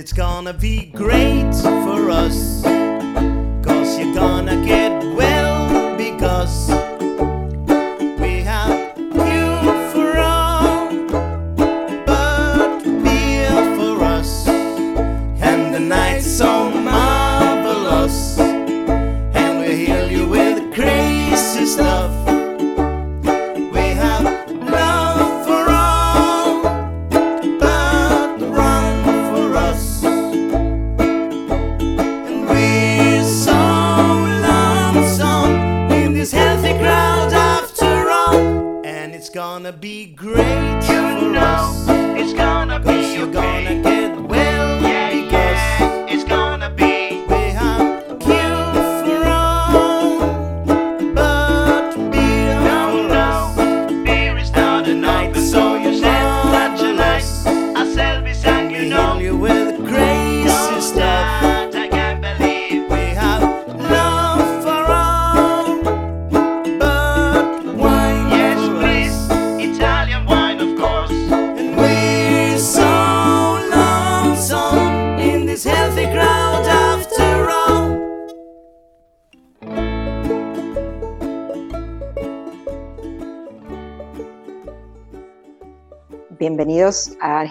[0.00, 2.62] it's gonna be great for us.
[3.62, 5.29] Cause you're gonna get well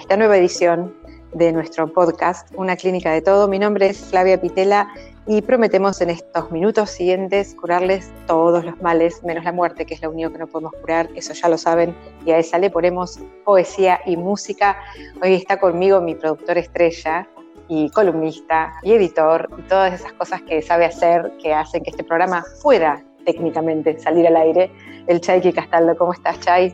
[0.09, 0.91] esta nueva edición
[1.33, 3.47] de nuestro podcast, Una Clínica de Todo.
[3.47, 4.91] Mi nombre es Flavia Pitela
[5.27, 10.01] y prometemos en estos minutos siguientes curarles todos los males, menos la muerte, que es
[10.01, 13.19] lo único que no podemos curar, eso ya lo saben, y a esa le ponemos
[13.45, 14.79] poesía y música.
[15.21, 17.27] Hoy está conmigo mi productor estrella
[17.67, 22.03] y columnista y editor y todas esas cosas que sabe hacer que hacen que este
[22.03, 24.71] programa pueda técnicamente salir al aire.
[25.05, 26.73] El Chaiki Castaldo, ¿cómo estás, Chay?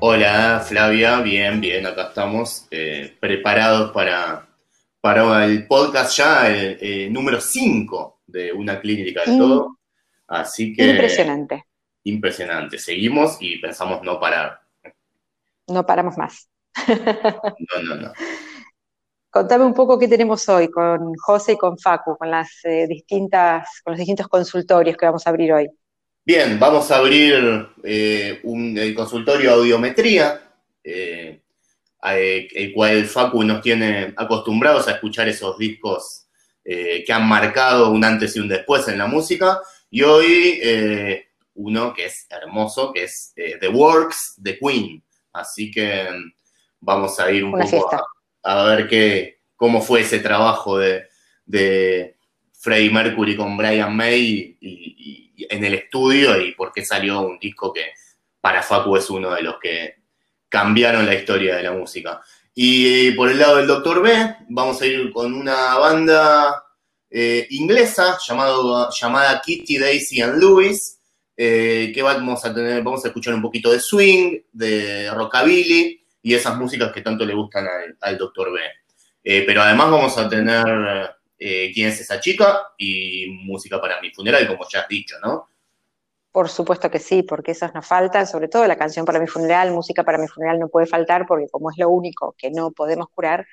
[0.00, 4.46] Hola Flavia, bien, bien, acá estamos eh, preparados para,
[5.00, 9.78] para el podcast ya, el, eh, número 5 de Una Clínica de Todo.
[10.28, 11.64] Así que Impresionante.
[12.04, 12.78] impresionante.
[12.78, 14.60] Seguimos y pensamos no parar.
[15.66, 16.48] No paramos más.
[16.86, 18.12] No, no, no.
[19.30, 23.82] Contame un poco qué tenemos hoy con José y con Facu, con las eh, distintas,
[23.82, 25.68] con los distintos consultorios que vamos a abrir hoy.
[26.28, 30.38] Bien, vamos a abrir eh, un, el consultorio audiometría,
[30.84, 31.40] eh,
[32.04, 36.26] eh, el cual Facu nos tiene acostumbrados a escuchar esos discos
[36.66, 39.58] eh, que han marcado un antes y un después en la música.
[39.88, 40.60] Y hoy
[41.54, 45.02] uno que es hermoso, que es The Works de Queen.
[45.32, 46.08] Así que
[46.78, 47.88] vamos a ir un Una poco
[48.42, 51.04] a, a ver qué, cómo fue ese trabajo de,
[51.46, 52.16] de
[52.52, 57.20] Freddie Mercury con Brian May y, y- y en el estudio y por qué salió
[57.20, 57.92] un disco que
[58.40, 59.96] para Facu es uno de los que
[60.48, 62.20] cambiaron la historia de la música.
[62.54, 64.02] Y por el lado del Dr.
[64.02, 66.64] B, vamos a ir con una banda
[67.10, 70.98] eh, inglesa llamado, llamada Kitty, Daisy and Louis,
[71.36, 76.34] eh, que vamos a tener, vamos a escuchar un poquito de swing, de rockabilly y
[76.34, 78.52] esas músicas que tanto le gustan al, al Dr.
[78.52, 78.60] B.
[79.22, 84.10] Eh, pero además vamos a tener eh, quién es esa chica y música para mi
[84.10, 85.48] funeral, como ya has dicho, ¿no?
[86.32, 89.72] Por supuesto que sí, porque esas nos faltan, sobre todo la canción para mi funeral,
[89.72, 93.08] música para mi funeral no puede faltar, porque como es lo único que no podemos
[93.08, 93.46] curar,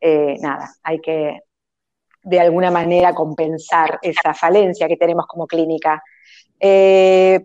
[0.00, 1.40] eh, nada, hay que
[2.22, 6.02] de alguna manera compensar esa falencia que tenemos como clínica.
[6.58, 7.44] Eh,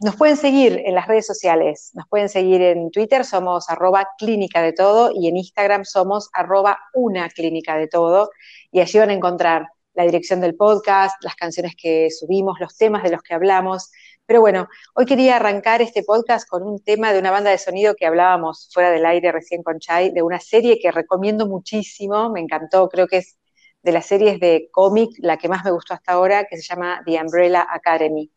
[0.00, 4.62] nos pueden seguir en las redes sociales, nos pueden seguir en Twitter, somos arroba clínica
[4.62, 8.30] de todo, y en Instagram somos arroba una clínica de todo,
[8.70, 13.02] y allí van a encontrar la dirección del podcast, las canciones que subimos, los temas
[13.02, 13.90] de los que hablamos.
[14.26, 17.94] Pero bueno, hoy quería arrancar este podcast con un tema de una banda de sonido
[17.94, 22.40] que hablábamos fuera del aire recién con Chai, de una serie que recomiendo muchísimo, me
[22.40, 23.36] encantó, creo que es
[23.82, 27.02] de las series de cómic la que más me gustó hasta ahora, que se llama
[27.04, 28.30] The Umbrella Academy.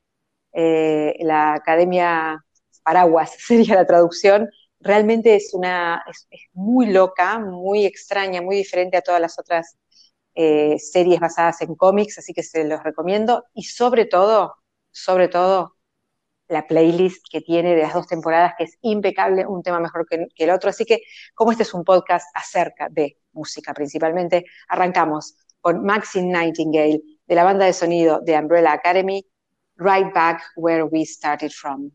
[0.55, 2.43] Eh, la Academia
[2.83, 4.49] Paraguas sería la traducción.
[4.79, 9.77] Realmente es una es, muy loca, muy extraña, muy diferente a todas las otras
[10.35, 13.43] eh, series basadas en cómics, así que se los recomiendo.
[13.53, 14.55] Y sobre todo,
[14.91, 15.75] sobre todo,
[16.47, 20.27] la playlist que tiene de las dos temporadas, que es impecable, un tema mejor que,
[20.35, 20.69] que el otro.
[20.69, 21.01] Así que,
[21.33, 27.43] como este es un podcast acerca de música principalmente, arrancamos con Maxine Nightingale, de la
[27.43, 29.25] banda de sonido de Umbrella Academy,
[29.77, 31.91] Right Back Where We Started From.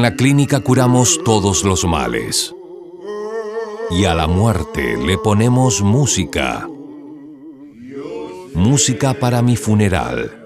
[0.00, 2.54] En la clínica curamos todos los males.
[3.90, 6.66] Y a la muerte le ponemos música.
[8.54, 10.39] Música para mi funeral.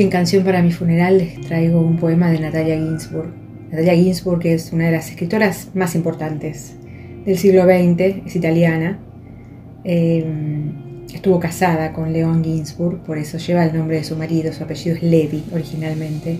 [0.00, 3.28] En Canción para mi funeral les traigo un poema de Natalia Ginsburg.
[3.70, 6.76] Natalia Ginsburg es una de las escritoras más importantes
[7.26, 8.98] del siglo XX, es italiana.
[9.84, 10.24] Eh,
[11.12, 14.96] estuvo casada con León Ginsburg, por eso lleva el nombre de su marido, su apellido
[14.96, 16.38] es Levi originalmente.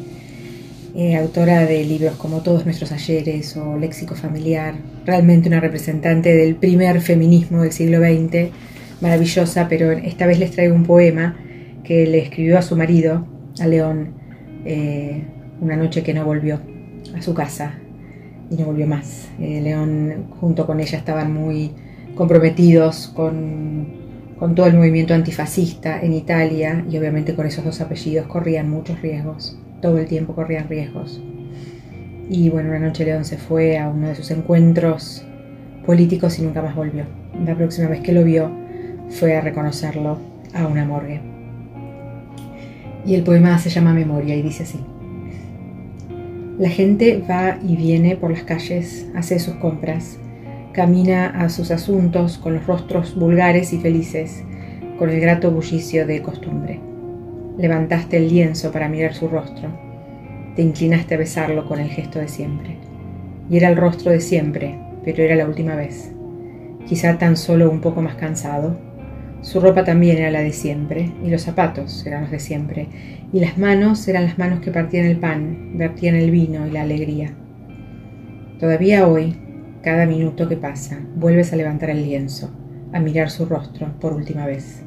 [0.97, 6.56] Eh, autora de libros como Todos nuestros ayeres o Léxico familiar, realmente una representante del
[6.56, 8.50] primer feminismo del siglo XX,
[9.02, 11.37] maravillosa, pero esta vez les traigo un poema
[11.85, 13.26] que le escribió a su marido,
[13.61, 14.14] a León,
[14.64, 15.23] eh,
[15.61, 16.61] una noche que no volvió
[17.16, 17.75] a su casa
[18.50, 19.28] y no volvió más.
[19.40, 21.73] Eh, León junto con ella estaban muy
[22.14, 23.87] comprometidos con,
[24.38, 29.00] con todo el movimiento antifascista en Italia y obviamente con esos dos apellidos corrían muchos
[29.00, 31.21] riesgos, todo el tiempo corrían riesgos.
[32.28, 35.25] Y bueno, una noche León se fue a uno de sus encuentros
[35.85, 37.04] políticos y nunca más volvió.
[37.44, 38.50] La próxima vez que lo vio
[39.09, 40.18] fue a reconocerlo
[40.54, 41.41] a una morgue.
[43.04, 44.78] Y el poema se llama Memoria y dice así.
[46.59, 50.18] La gente va y viene por las calles, hace sus compras,
[50.73, 54.44] camina a sus asuntos con los rostros vulgares y felices,
[54.99, 56.80] con el grato bullicio de costumbre.
[57.59, 59.68] Levantaste el lienzo para mirar su rostro,
[60.54, 62.76] te inclinaste a besarlo con el gesto de siempre.
[63.50, 66.12] Y era el rostro de siempre, pero era la última vez.
[66.87, 68.76] Quizá tan solo un poco más cansado,
[69.42, 72.87] su ropa también era la de siempre, y los zapatos eran los de siempre,
[73.32, 76.82] y las manos eran las manos que partían el pan, vertían el vino y la
[76.82, 77.34] alegría.
[78.61, 79.37] Todavía hoy,
[79.82, 82.52] cada minuto que pasa, vuelves a levantar el lienzo,
[82.92, 84.84] a mirar su rostro por última vez.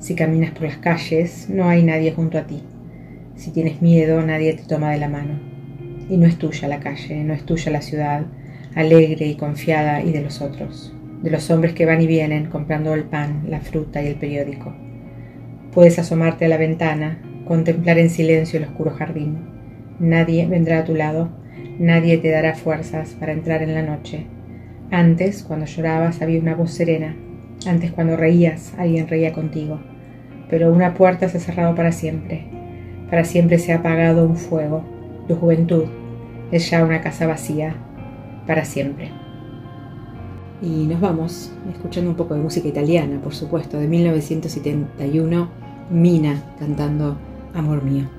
[0.00, 2.64] Si caminas por las calles, no hay nadie junto a ti.
[3.36, 5.38] Si tienes miedo, nadie te toma de la mano.
[6.10, 8.26] Y no es tuya la calle, no es tuya la ciudad,
[8.74, 12.94] alegre y confiada y de los otros de los hombres que van y vienen comprando
[12.94, 14.74] el pan, la fruta y el periódico.
[15.72, 19.38] Puedes asomarte a la ventana, contemplar en silencio el oscuro jardín.
[19.98, 21.30] Nadie vendrá a tu lado,
[21.78, 24.26] nadie te dará fuerzas para entrar en la noche.
[24.90, 27.16] Antes, cuando llorabas, había una voz serena.
[27.66, 29.80] Antes, cuando reías, alguien reía contigo.
[30.48, 32.44] Pero una puerta se ha cerrado para siempre.
[33.10, 34.84] Para siempre se ha apagado un fuego.
[35.26, 35.84] Tu juventud
[36.52, 37.74] es ya una casa vacía.
[38.46, 39.10] Para siempre.
[40.62, 45.48] Y nos vamos escuchando un poco de música italiana, por supuesto, de 1971,
[45.90, 47.16] Mina cantando
[47.54, 48.15] Amor mío.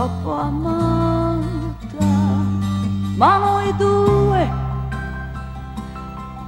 [0.00, 2.06] Troppo amata,
[3.16, 4.50] ma noi due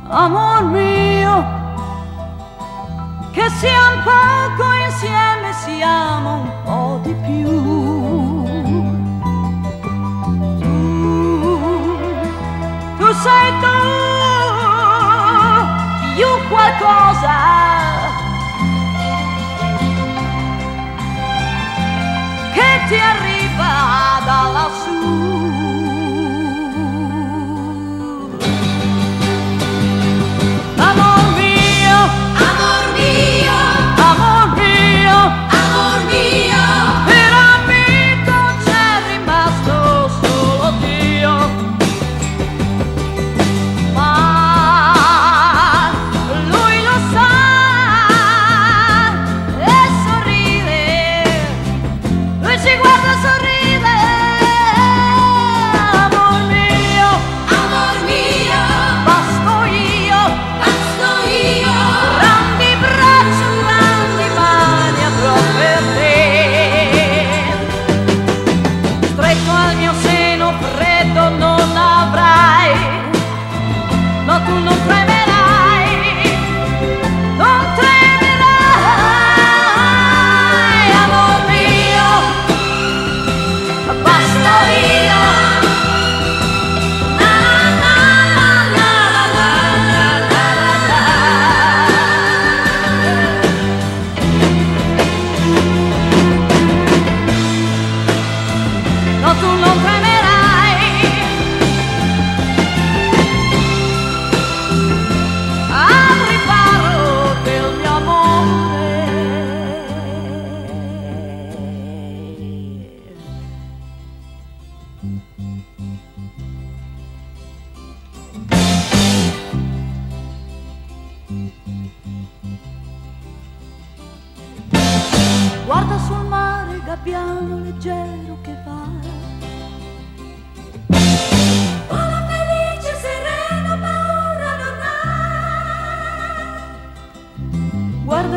[0.08, 1.44] amor mio,
[3.32, 8.42] che siamo poco insieme, siamo un po' di più.
[10.60, 10.74] Tu,
[12.96, 13.76] tu sei tu,
[16.14, 17.60] più qualcosa.
[22.88, 23.31] Ti arriva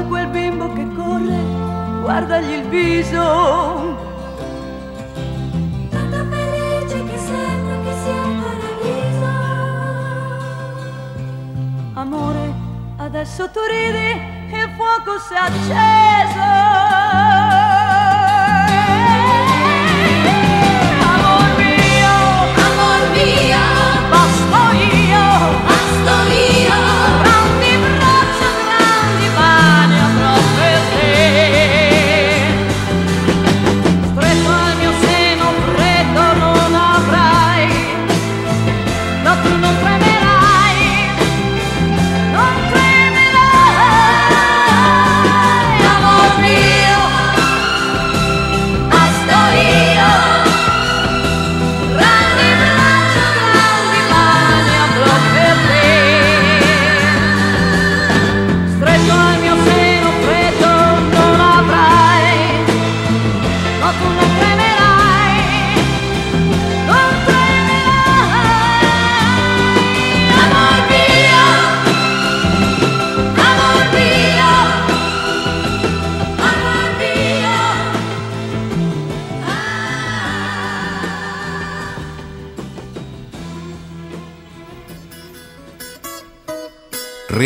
[0.07, 1.39] quel bimbo che corre,
[2.01, 4.03] guardagli il viso.
[5.89, 9.27] Tanto felice che sembra che sia in paradiso.
[11.93, 12.53] Amore,
[12.97, 14.21] adesso tu ridi,
[14.51, 17.54] il fuoco si è acceso.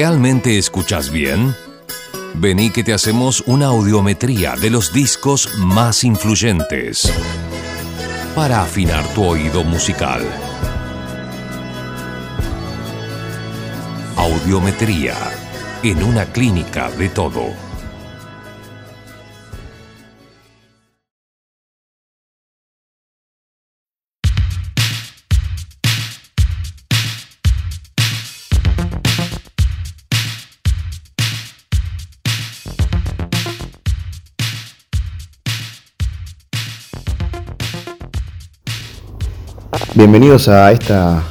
[0.01, 1.53] ¿Realmente escuchas bien?
[2.35, 7.11] Vení que te hacemos una audiometría de los discos más influyentes
[8.33, 10.21] para afinar tu oído musical.
[14.15, 15.17] Audiometría
[15.83, 17.68] en una clínica de todo.
[39.99, 41.23] Bienvenidos a esta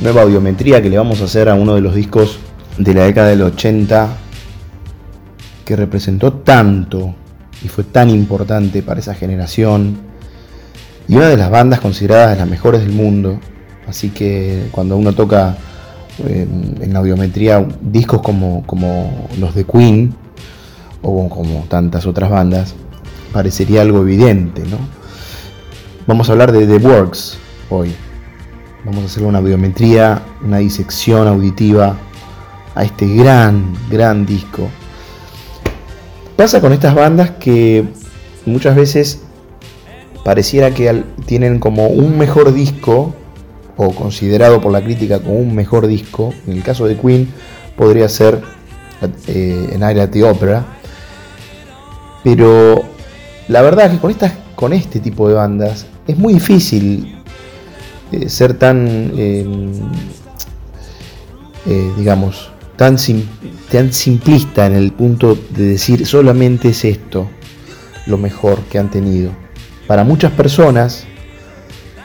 [0.00, 2.38] nueva audiometría que le vamos a hacer a uno de los discos
[2.78, 4.08] de la década del 80
[5.66, 7.14] que representó tanto
[7.62, 9.98] y fue tan importante para esa generación
[11.06, 13.38] y una de las bandas consideradas de las mejores del mundo.
[13.86, 15.54] Así que cuando uno toca
[16.26, 16.48] eh,
[16.80, 20.14] en la audiometría discos como, como los de Queen
[21.02, 22.74] o como tantas otras bandas,
[23.34, 24.78] parecería algo evidente, ¿no?
[26.06, 27.94] Vamos a hablar de The Works hoy.
[28.84, 31.96] Vamos a hacer una audiometría, una disección auditiva
[32.74, 34.68] a este gran, gran disco.
[36.36, 37.84] Pasa con estas bandas que
[38.44, 39.22] muchas veces
[40.24, 43.14] pareciera que tienen como un mejor disco,
[43.76, 46.32] o considerado por la crítica como un mejor disco.
[46.46, 47.28] En el caso de Queen
[47.76, 48.42] podría ser
[49.26, 50.64] eh, En Night at the Opera.
[52.24, 52.82] Pero
[53.48, 57.15] la verdad que con, estas, con este tipo de bandas es muy difícil
[58.12, 59.44] eh, ser tan, eh,
[61.66, 62.96] eh, digamos, tan,
[63.70, 67.28] tan simplista en el punto de decir solamente es esto
[68.06, 69.32] lo mejor que han tenido.
[69.88, 71.04] Para muchas personas,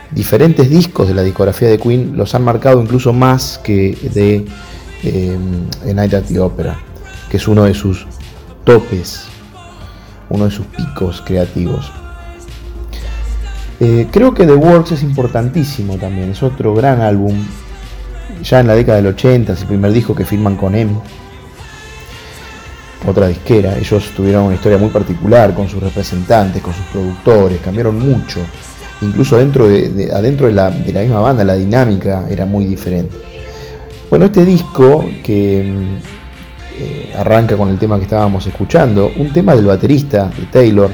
[0.09, 4.45] diferentes discos de la discografía de Queen los han marcado incluso más que de
[5.87, 6.79] A Night at the Opera,
[7.29, 8.07] que es uno de sus
[8.63, 9.25] topes,
[10.29, 11.91] uno de sus picos creativos.
[13.83, 17.35] Eh, creo que The Works es importantísimo también, es otro gran álbum.
[18.43, 20.91] Ya en la década del 80, es el primer disco que firman con M,
[23.07, 23.75] otra disquera.
[23.77, 28.39] Ellos tuvieron una historia muy particular con sus representantes, con sus productores, cambiaron mucho.
[29.01, 32.65] Incluso dentro de, de- adentro de la, de la misma banda, la dinámica era muy
[32.65, 33.17] diferente.
[34.11, 39.55] Bueno, este disco que mm, eh, arranca con el tema que estábamos escuchando, un tema
[39.55, 40.91] del baterista de Taylor.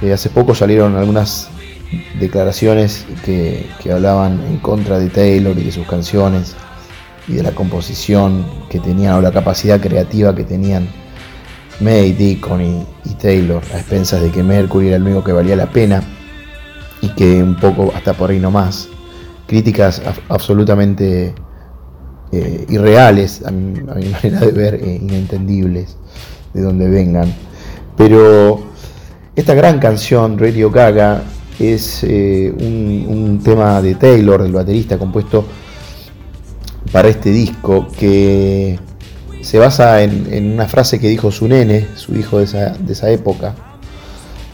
[0.00, 1.48] Eh, hace poco salieron algunas
[2.18, 6.54] declaraciones que, hablaban en contra de Taylor y de sus canciones
[7.28, 10.88] y de la composición que tenían o la capacidad creativa que tenían
[11.80, 12.86] May, Deacon y,
[13.20, 16.02] Taylor a expensas de que Mercury era el único que valía la pena
[17.00, 18.88] y que un poco hasta por ahí nomás
[19.46, 21.34] críticas ab- absolutamente
[22.32, 25.96] eh, irreales a mi, a mi manera de ver e inentendibles
[26.52, 27.32] de donde vengan.
[27.96, 28.60] Pero
[29.36, 31.22] esta gran canción Radio Gaga
[31.58, 35.46] es eh, un, tema de Taylor, del baterista, compuesto
[36.92, 38.78] para este disco que
[39.42, 43.54] se basa en, una frase que dijo su nene, su hijo de esa, época,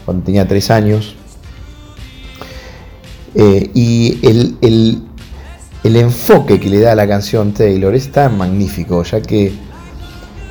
[0.05, 1.15] cuando tenía tres años.
[3.33, 5.03] Eh, y el, el-
[5.83, 9.51] el enfoque que le da a la canción Taylor es tan magnífico, ya que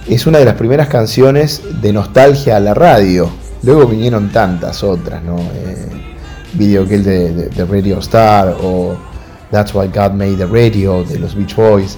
[0.08, 3.30] es una de las primeras canciones de nostalgia a la radio.
[3.62, 5.36] Luego vinieron tantas otras, ¿no?
[5.38, 5.88] Eh,
[6.54, 8.96] Video de, de- de Radio Star o
[9.50, 11.96] That's Why God Made the Radio de los Beach Boys.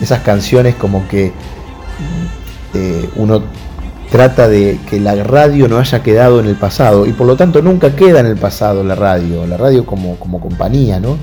[0.00, 1.32] Esas canciones como que
[2.74, 3.42] eh, uno
[4.10, 7.60] trata de que la radio no haya quedado en el pasado y por lo tanto
[7.62, 11.16] nunca queda en el pasado la radio, la radio como, como compañía, ¿no?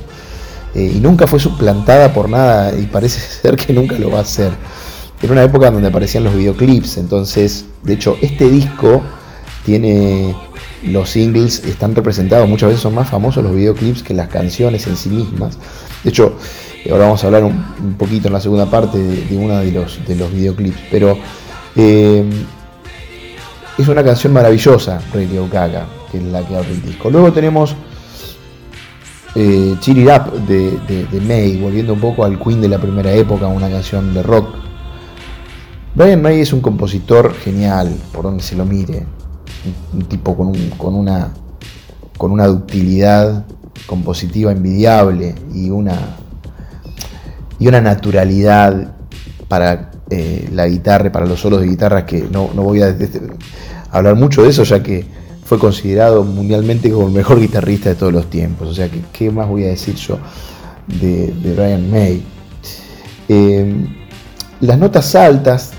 [0.76, 4.22] Eh, y nunca fue suplantada por nada y parece ser que nunca lo va a
[4.24, 4.52] hacer.
[5.22, 9.02] Era una época donde aparecían los videoclips, entonces, de hecho, este disco
[9.66, 10.36] tiene
[10.86, 14.98] los singles, están representados, muchas veces son más famosos los videoclips que las canciones en
[14.98, 15.58] sí mismas.
[16.04, 16.38] De hecho,
[16.84, 20.06] eh, ahora vamos a hablar un, poquito en la segunda parte de, uno de los,
[20.06, 21.18] de los videoclips, pero
[21.76, 22.24] eh,
[23.78, 27.10] es una canción maravillosa, Radio Gaga, que es la que abre el disco.
[27.10, 27.76] Luego tenemos
[29.36, 33.12] eh, Cheer It Up de- de May, volviendo un poco al Queen de la primera
[33.14, 34.54] época, una canción de rock.
[35.96, 39.06] Brian May es un compositor genial, por donde se lo mire.
[39.94, 41.30] Un, tipo con, un- con una,
[42.18, 43.46] con una ductilidad
[43.86, 45.98] compositiva envidiable y una,
[47.60, 48.94] y una naturalidad
[49.48, 52.96] para eh, la guitarra, para los solos de guitarra, que no, no voy a
[53.92, 55.06] hablar mucho de eso, ya que
[55.46, 58.68] fue considerado mundialmente como el mejor guitarrista de todos los tiempos.
[58.70, 60.18] O sea, que, ¿qué más voy a decir yo
[60.88, 62.24] de, de Brian May?
[63.30, 63.88] Eh,
[64.62, 65.72] las notas altas,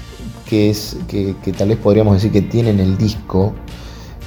[1.09, 3.55] que, tal vez podríamos decir que tienen el disco,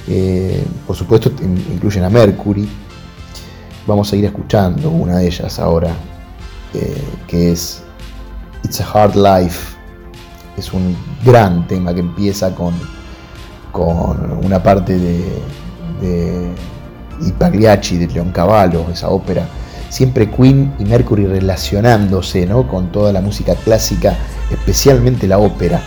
[0.06, 2.68] eh, por supuesto in- incluyen a Mercury.
[3.86, 5.90] Vamos a ir escuchando una de ellas ahora,
[6.74, 7.82] eh, que es
[8.64, 9.76] It's a Hard Life.
[10.56, 12.74] Es un gran tema que empieza con,
[13.72, 15.24] con una parte de,
[16.00, 16.52] de
[17.26, 19.46] I Pagliacci, de Leoncavallo, esa ópera.
[19.88, 22.68] Siempre Queen y Mercury relacionándose ¿no?
[22.68, 24.16] con toda la música clásica,
[24.50, 25.80] especialmente la ópera.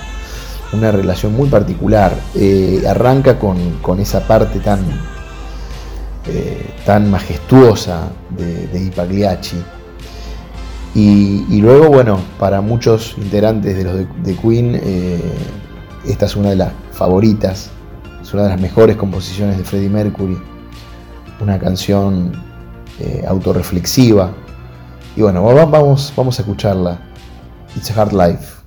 [0.73, 2.13] Una relación muy particular.
[2.36, 4.79] Eh, arranca con, con esa parte tan,
[6.27, 9.57] eh, tan majestuosa de, de I Pagliacci.
[10.93, 15.21] Y, luego, bueno, para muchos integrantes de los de, Queen, eh,
[16.05, 17.69] esta es una de las favoritas,
[18.21, 20.38] es una de las mejores composiciones de Freddie Mercury,
[21.39, 22.34] una canción
[23.27, 24.31] autorreflexiva.
[25.15, 26.99] Y bueno, va- vamos, vamos a escucharla.
[27.75, 28.61] It's a Hard Life.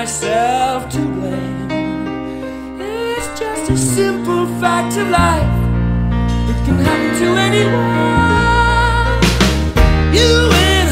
[0.00, 1.70] Myself to blame.
[2.80, 5.54] It's just a simple fact of life.
[6.50, 9.18] It can happen to anyone.
[10.18, 10.86] You win,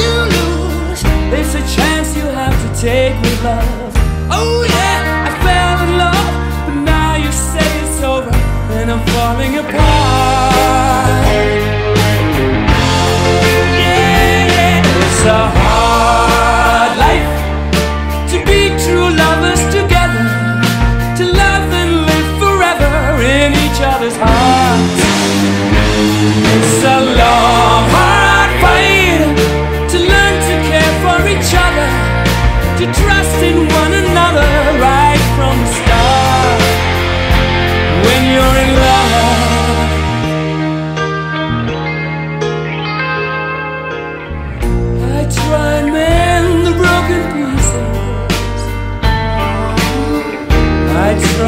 [0.00, 1.00] you lose.
[1.38, 3.92] It's a chance you have to take with love.
[4.38, 6.32] Oh yeah, I fell in love,
[6.66, 8.36] but now you say it's over,
[8.78, 11.24] and I'm falling apart.
[13.80, 15.66] Yeah, yeah, it's a
[16.16, 16.25] be
[18.86, 20.26] true lovers together,
[21.18, 25.02] to love and live forever in each other's hearts.
[26.54, 26.72] It's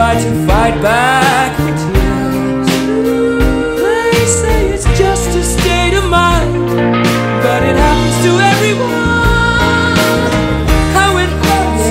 [0.08, 2.68] try to fight back the tears.
[3.84, 6.68] They say it's just a state of mind,
[7.44, 9.96] but it happens to everyone.
[10.96, 11.88] How it hurts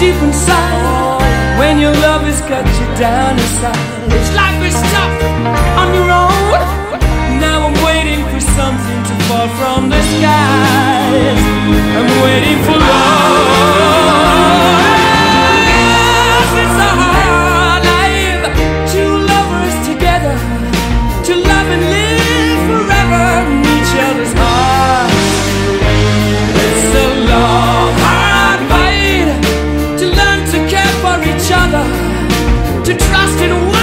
[0.00, 4.12] deep inside when your love has cut you down inside.
[4.16, 5.16] It's life is tough
[5.80, 6.60] on your own.
[7.44, 11.42] Now I'm waiting for something to fall from the skies.
[11.98, 13.97] I'm waiting for love.
[33.18, 33.77] lost in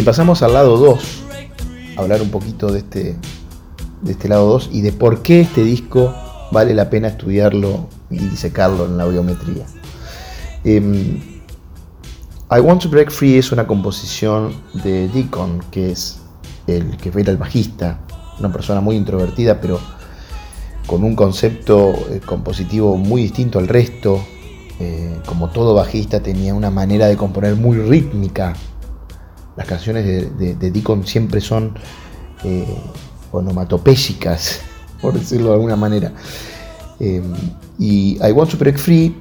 [0.00, 0.98] Bien, y pasamos al lado 2,
[1.98, 3.16] a hablar un poquito de este,
[4.00, 6.14] de este lado 2 y de por qué este disco
[6.52, 9.66] vale la pena estudiarlo y disecarlo en la audiometría.
[10.64, 11.20] Em,
[12.50, 16.20] I Want to Break Free es una composición de Deacon, que es
[16.66, 18.00] el que era el bajista,
[18.38, 19.78] una persona muy introvertida, pero
[20.86, 24.18] con un concepto eh, compositivo muy distinto al resto.
[24.78, 28.54] Eh, como todo bajista, tenía una manera de componer muy rítmica.
[29.60, 31.74] Las canciones de, de- de Deacon siempre son
[32.44, 32.64] eh,
[33.30, 34.62] onomatopéyicas,
[35.02, 36.12] por decirlo de alguna manera.
[36.98, 37.20] Eh,
[37.78, 39.14] y I Want to Break Free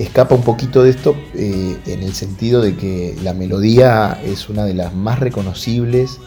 [0.00, 4.64] escapa un poquito de esto eh, en el sentido de que la melodía es una
[4.64, 6.18] de las más reconocibles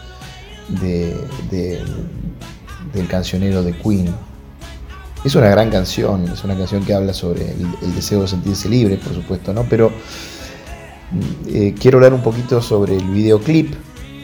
[0.80, 1.14] de-
[1.50, 1.84] de-
[2.94, 4.14] del cancionero de Queen.
[5.26, 8.70] Es una gran canción, es una canción que habla sobre el, el deseo de sentirse
[8.70, 9.64] libre, por supuesto, ¿no?
[9.68, 9.92] Pero
[11.48, 13.74] eh, quiero hablar un poquito sobre el videoclip.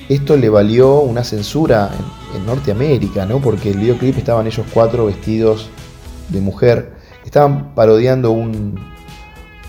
[0.09, 1.91] Esto le valió una censura
[2.35, 3.39] en, en Norteamérica, ¿no?
[3.39, 5.71] Porque el videoclip estaban ellos cuatro vestidos
[6.29, 6.97] de mujer.
[7.25, 8.79] Estaban parodiando un,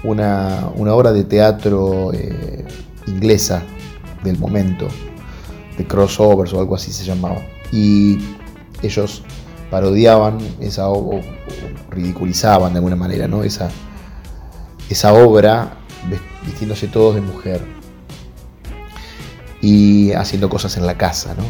[0.04, 2.66] una, obra de teatro eh,
[3.08, 3.64] inglesa
[4.24, 4.88] del momento,
[5.78, 7.42] de crossovers o algo así se llamaba.
[7.72, 8.20] Y
[8.82, 9.24] ellos
[9.70, 11.22] parodiaban esa o, o
[11.90, 13.44] ridiculizaban de alguna manera, ¿no?
[13.44, 13.72] Esa,
[15.14, 15.78] obra
[16.46, 17.62] vistiéndose todos de mujer
[19.62, 21.44] y haciendo cosas en la casa, ¿no?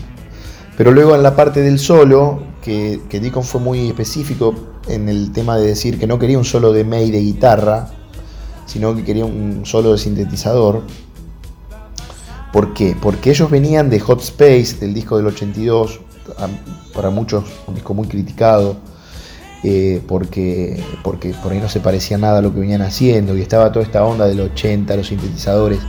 [0.77, 4.55] Pero luego en la parte del solo, que, que Deacon fue muy específico
[4.87, 7.89] en el tema de decir que no quería un solo de May de guitarra,
[8.65, 10.81] sino que quería un solo de sintetizador.
[12.51, 12.95] ¿Por qué?
[12.99, 15.99] Porque ellos venían de Hot Space, del disco del 82,
[16.37, 16.47] a-
[16.93, 18.77] para muchos un disco muy criticado,
[19.63, 23.41] eh, porque, porque por ahí no se parecía nada a lo que venían haciendo, y
[23.41, 25.79] estaba toda esta onda del 80, los sintetizadores.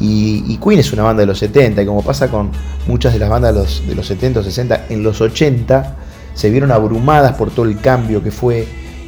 [0.00, 2.50] Y, Queen es una banda de los 70, y como pasa con
[2.86, 5.96] muchas de las bandas de los, de los 70 o 60, en los 80
[6.34, 8.66] se vieron abrumadas por todo el cambio que fue,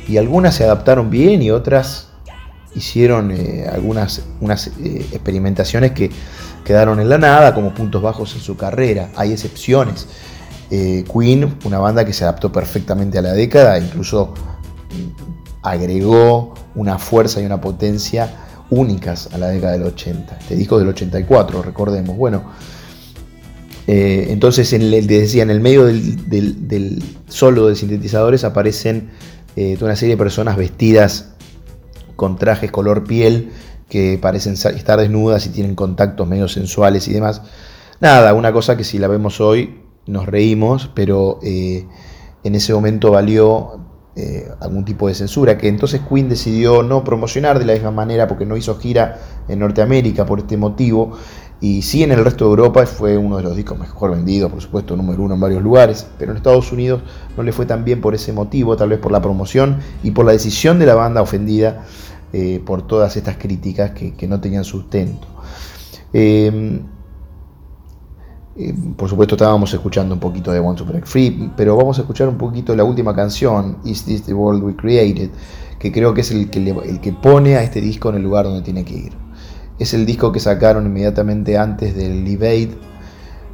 [0.09, 2.07] y algunas se adaptaron bien y otras
[2.77, 6.11] hicieron eh, algunas unas eh, experimentaciones que
[6.64, 9.09] quedaron en la nada como puntos bajos en su carrera.
[9.16, 10.07] Hay excepciones.
[10.70, 14.35] Eh, Queen, una banda que se adaptó perfectamente a la década, incluso
[15.62, 18.31] agregó una fuerza y una potencia
[18.70, 20.38] únicas a la década del 80.
[20.38, 22.16] Este disco del 84, recordemos.
[22.16, 22.44] Bueno,
[23.87, 29.11] eh, entonces en el, decía, en el medio del, solo de sintetizadores aparecen
[29.55, 31.31] eh, toda una serie de personas vestidas
[32.16, 33.50] con trajes color piel
[33.88, 37.42] que parecen estar desnudas y tienen contactos medio sensuales y demás.
[38.00, 41.87] Nada, una cosa que si la vemos hoy nos reímos, pero eh,
[42.45, 43.81] en ese momento valió
[44.14, 48.27] eh, algún tipo de censura, que entonces Queen decidió no promocionar de la misma manera
[48.27, 51.12] porque no hizo gira en Norteamérica por este motivo,
[51.61, 54.61] y sí en el resto de Europa fue uno de los discos mejor vendidos, por
[54.61, 57.03] supuesto, número uno en varios lugares, pero en Estados Unidos
[57.37, 60.25] no le fue tan bien por ese motivo, tal vez por la promoción y por
[60.25, 61.85] la decisión de la banda ofendida
[62.33, 65.27] eh, por todas estas críticas que, no tenían sustento.
[68.59, 72.03] Eh, por supuesto estábamos escuchando un poquito de Want to Break Free, pero vamos a
[72.03, 75.31] escuchar un poquito la última canción, Is This the World We Created,
[75.79, 78.47] que creo que es el que, el que pone a este disco en el lugar
[78.47, 79.12] donde tiene que ir.
[79.79, 82.71] Es el disco que sacaron inmediatamente antes del Live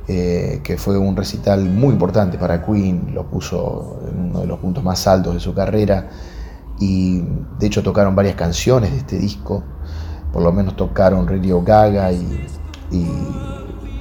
[0.07, 4.61] eh, que fue un recital muy importante para Queen, lo puso en uno de los
[4.61, 6.11] puntos más altos de su carrera
[6.79, 7.23] y
[7.59, 9.65] de hecho tocaron varias canciones de este disco,
[10.33, 12.47] por lo menos tocaron Radio Gaga y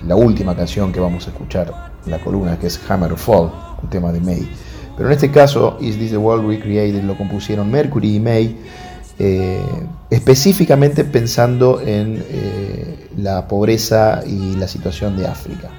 [0.08, 3.90] la última canción que vamos a escuchar en la columna que es Hammer Fall, un
[3.90, 4.50] tema de May.
[4.96, 8.58] Pero en este caso, Is This the World We Created lo compusieron Mercury y May,
[9.20, 9.62] eh,
[10.10, 15.70] específicamente pensando en eh, la pobreza y la situación de África.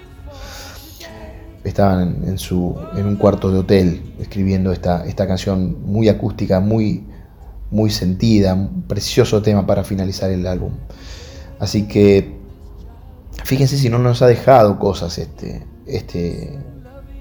[1.64, 7.04] Estaban en, su, en un cuarto de hotel escribiendo esta, esta canción muy acústica, muy,
[7.70, 10.72] muy sentida, un precioso tema para finalizar el álbum.
[11.60, 12.41] Así que
[13.44, 16.58] fíjense si no nos ha dejado cosas este, este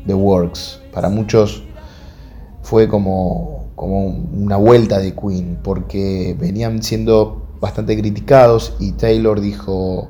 [0.05, 0.81] The Works.
[0.93, 1.63] Para muchos
[2.61, 10.09] fue como, como una vuelta de Queen, porque venían siendo bastante criticados y Taylor dijo,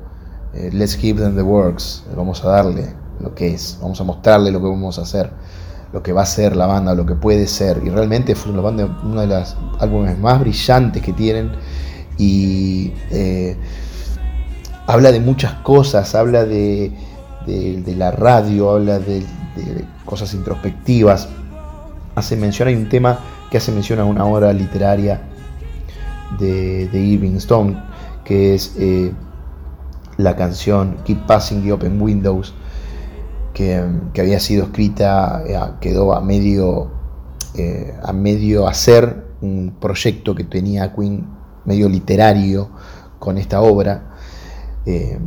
[0.54, 4.50] eh, let's give them the works, vamos a darle lo que es, vamos a mostrarle
[4.50, 5.30] lo que vamos a hacer,
[5.92, 7.80] lo que va a ser la banda, lo que puede ser.
[7.84, 11.52] Y realmente fue una uno de los álbumes más brillantes que tienen
[12.18, 13.56] y eh,
[14.92, 16.92] habla de muchas cosas, habla de,
[17.96, 19.24] la radio, habla de,
[20.04, 21.28] cosas introspectivas.
[22.14, 23.18] Hace mención, hay un tema
[23.50, 25.22] que hace mención a una obra literaria
[26.38, 27.82] de, Irving Stone,
[28.22, 29.12] que es eh,
[30.18, 32.52] la canción Keep Passing the Open Windows,
[33.54, 36.90] que, que había sido escrita, eh, quedó a medio,
[37.54, 41.26] eh, a medio hacer un proyecto que tenía Queen
[41.64, 42.68] medio literario
[43.18, 44.11] con esta obra.
[44.86, 45.18] Eh,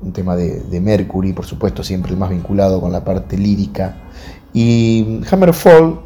[0.00, 3.96] un tema de, Mercury, por supuesto, siempre el más vinculado con la parte lírica.
[4.52, 6.00] Y Hammerfall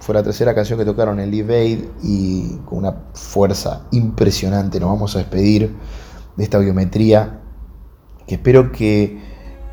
[0.00, 5.16] fue la tercera canción que tocaron en Live y con una fuerza impresionante nos vamos
[5.16, 5.74] a despedir
[6.36, 7.40] de esta biometría
[8.26, 9.18] que espero que,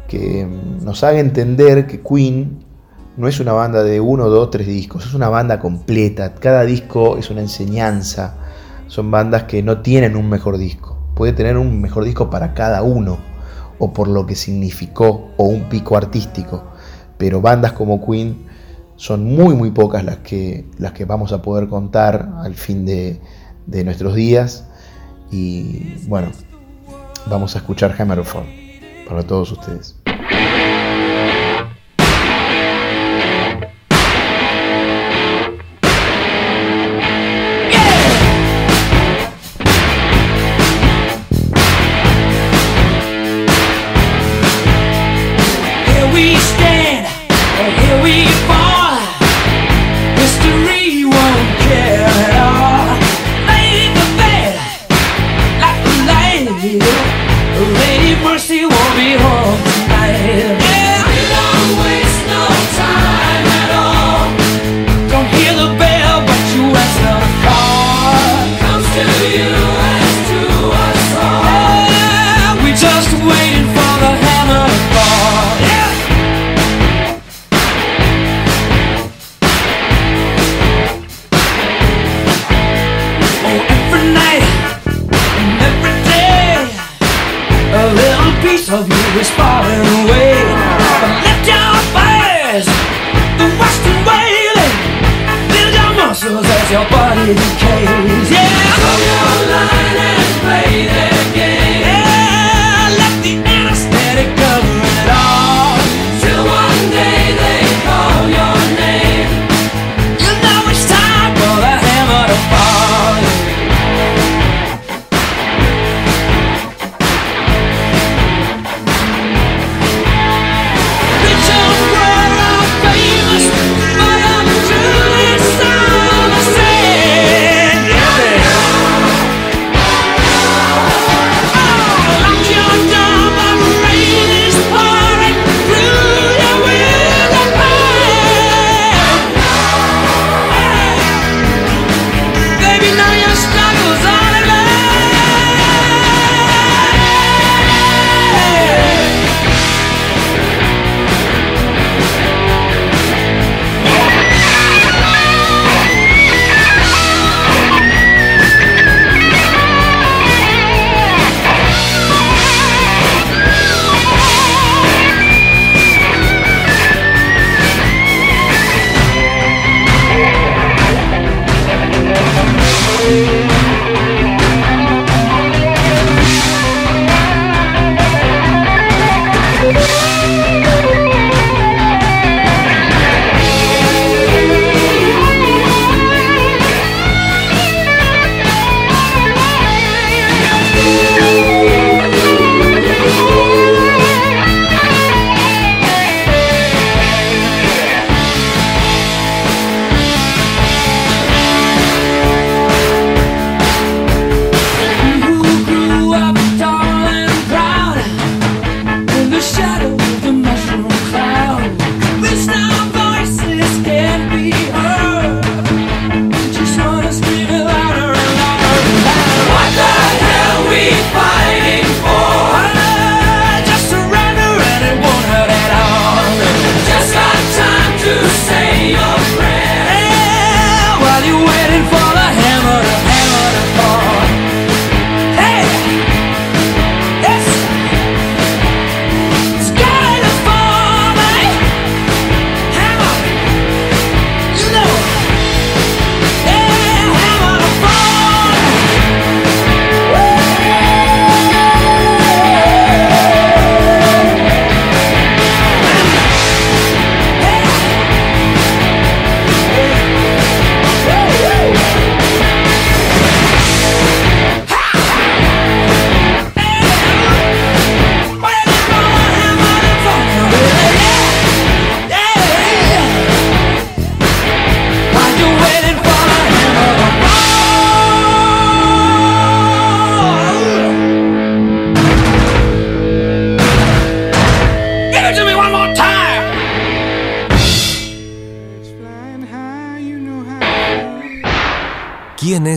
[0.08, 0.48] que
[0.82, 2.64] nos haga entender que Queen
[3.18, 6.34] no es una banda de uno, dos, tres discos, es una banda completa.
[6.36, 8.38] Cada disco es una enseñanza.
[8.88, 10.93] Son bandas que no tienen un mejor disco.
[11.16, 13.18] Puede tener un mejor disco para cada uno,
[13.80, 16.64] o por lo que significó, o un pico artístico.
[17.18, 18.46] Pero bandas como Queen
[18.96, 23.20] son muy, muy pocas las que, las que vamos a poder contar al fin de,
[23.66, 24.68] de nuestros días.
[25.32, 26.32] Y bueno,
[27.28, 28.46] vamos a escuchar Hammerfall
[29.08, 30.03] para todos ustedes.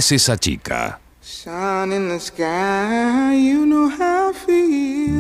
[0.06, 1.00] Es esa chica?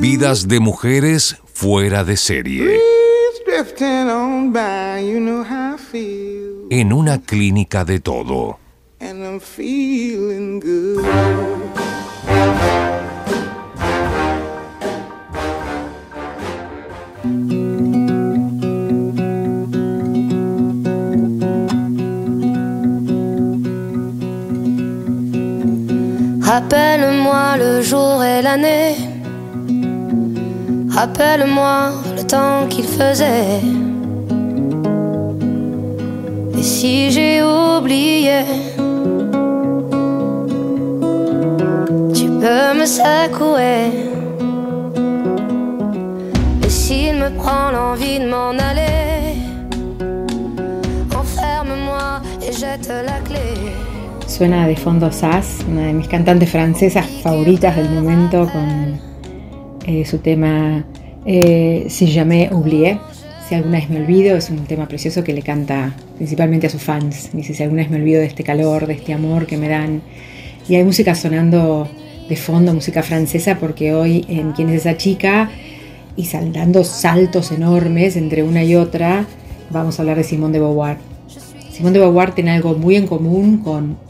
[0.00, 2.80] Vidas de mujeres fuera de serie.
[6.70, 8.60] En una clínica de todo.
[26.58, 28.96] Rappelle-moi le jour et l'année.
[30.88, 33.60] Rappelle-moi le temps qu'il faisait.
[36.58, 38.40] Et si j'ai oublié,
[42.18, 43.92] tu peux me secouer.
[46.64, 49.36] Et s'il me prend l'envie de m'en aller,
[51.14, 53.85] enferme-moi et jette la clé.
[54.36, 59.00] Suena de fondo Sass, una de mis cantantes francesas favoritas del momento, con
[59.86, 60.84] eh, su tema
[61.24, 62.98] eh, Si jamais oublié,
[63.48, 66.82] si alguna vez me olvido, es un tema precioso que le canta principalmente a sus
[66.82, 67.30] fans.
[67.32, 70.02] Dice, si alguna vez me olvido de este calor, de este amor que me dan.
[70.68, 71.88] Y hay música sonando
[72.28, 75.50] de fondo, música francesa, porque hoy en ¿Quién es esa chica?
[76.14, 79.24] Y sal- dando saltos enormes entre una y otra,
[79.70, 80.98] vamos a hablar de Simone de Beauvoir.
[81.72, 84.04] Simone de Beauvoir tiene algo muy en común con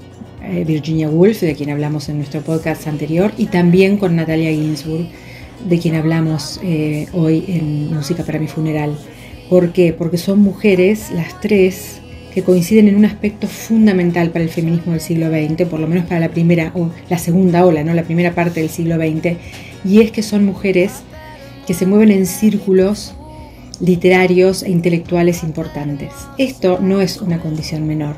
[0.46, 5.08] eh, Virginia Woolf, de quien hablamos en nuestro podcast anterior, y también con Natalia Ginsburg,
[5.68, 8.96] de quien hablamos eh, hoy en Música para mi funeral.
[9.48, 9.92] ¿Por qué?
[9.92, 12.00] Porque son mujeres, las tres,
[12.32, 16.04] que coinciden en un aspecto fundamental para el feminismo del siglo XX, por lo menos
[16.04, 17.94] para la primera o la segunda ola, ¿no?
[17.94, 19.38] la primera parte del siglo XX,
[19.84, 20.92] y es que son mujeres
[21.66, 23.14] que se mueven en círculos
[23.80, 26.12] literarios e intelectuales importantes.
[26.38, 28.16] Esto no es una condición menor.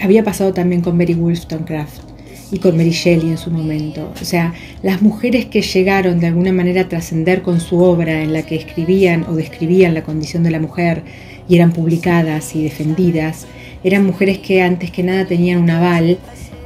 [0.00, 2.06] Había pasado también con Mary Wollstonecraft
[2.50, 4.12] y con Mary Shelley en su momento.
[4.20, 8.32] O sea, las mujeres que llegaron de alguna manera a trascender con su obra en
[8.32, 11.02] la que escribían o describían la condición de la mujer
[11.48, 13.46] y eran publicadas y defendidas,
[13.84, 16.18] eran mujeres que antes que nada tenían un aval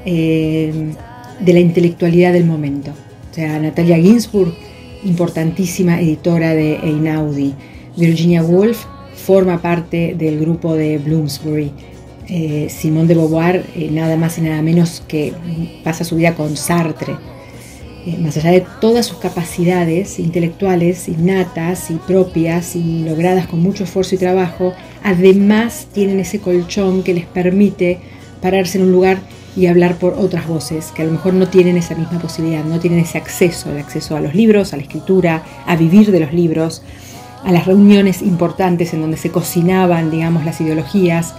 [0.04, 0.72] eh,
[1.40, 2.92] de la intelectualidad del momento.
[3.30, 4.54] O sea, Natalia Ginsburg,
[5.04, 7.54] importantísima editora de Einaudi.
[7.96, 8.84] Virginia Woolf
[9.14, 11.72] forma parte del grupo de Bloomsbury.
[12.28, 15.34] Eh, Simone de Beauvoir, eh, nada más y nada menos que
[15.82, 17.16] pasa su vida con Sartre.
[18.06, 23.84] Eh, más allá de todas sus capacidades intelectuales innatas y propias y logradas con mucho
[23.84, 24.72] esfuerzo y trabajo,
[25.02, 27.98] además tienen ese colchón que les permite
[28.40, 29.18] pararse en un lugar
[29.56, 32.78] y hablar por otras voces que a lo mejor no tienen esa misma posibilidad, no
[32.78, 36.32] tienen ese acceso, el acceso a los libros, a la escritura, a vivir de los
[36.32, 36.82] libros,
[37.44, 41.34] a las reuniones importantes en donde se cocinaban, digamos, las ideologías.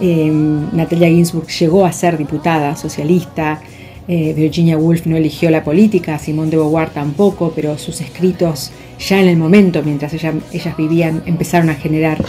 [0.00, 0.30] Eh,
[0.72, 3.60] Natalia Ginsburg llegó a ser diputada socialista,
[4.08, 9.20] eh, Virginia Woolf no eligió la política, Simone de Beauvoir tampoco, pero sus escritos ya
[9.20, 12.24] en el momento, mientras ella- ellas vivían, empezaron a generar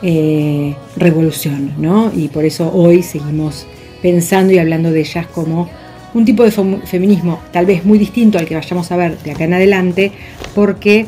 [0.00, 2.12] eh, revolución, ¿no?
[2.14, 3.66] Y por eso hoy seguimos
[4.00, 5.68] pensando y hablando de ellas como
[6.14, 9.32] un tipo de fem- feminismo tal vez muy distinto al que vayamos a ver de
[9.32, 10.12] acá en adelante,
[10.54, 11.06] porque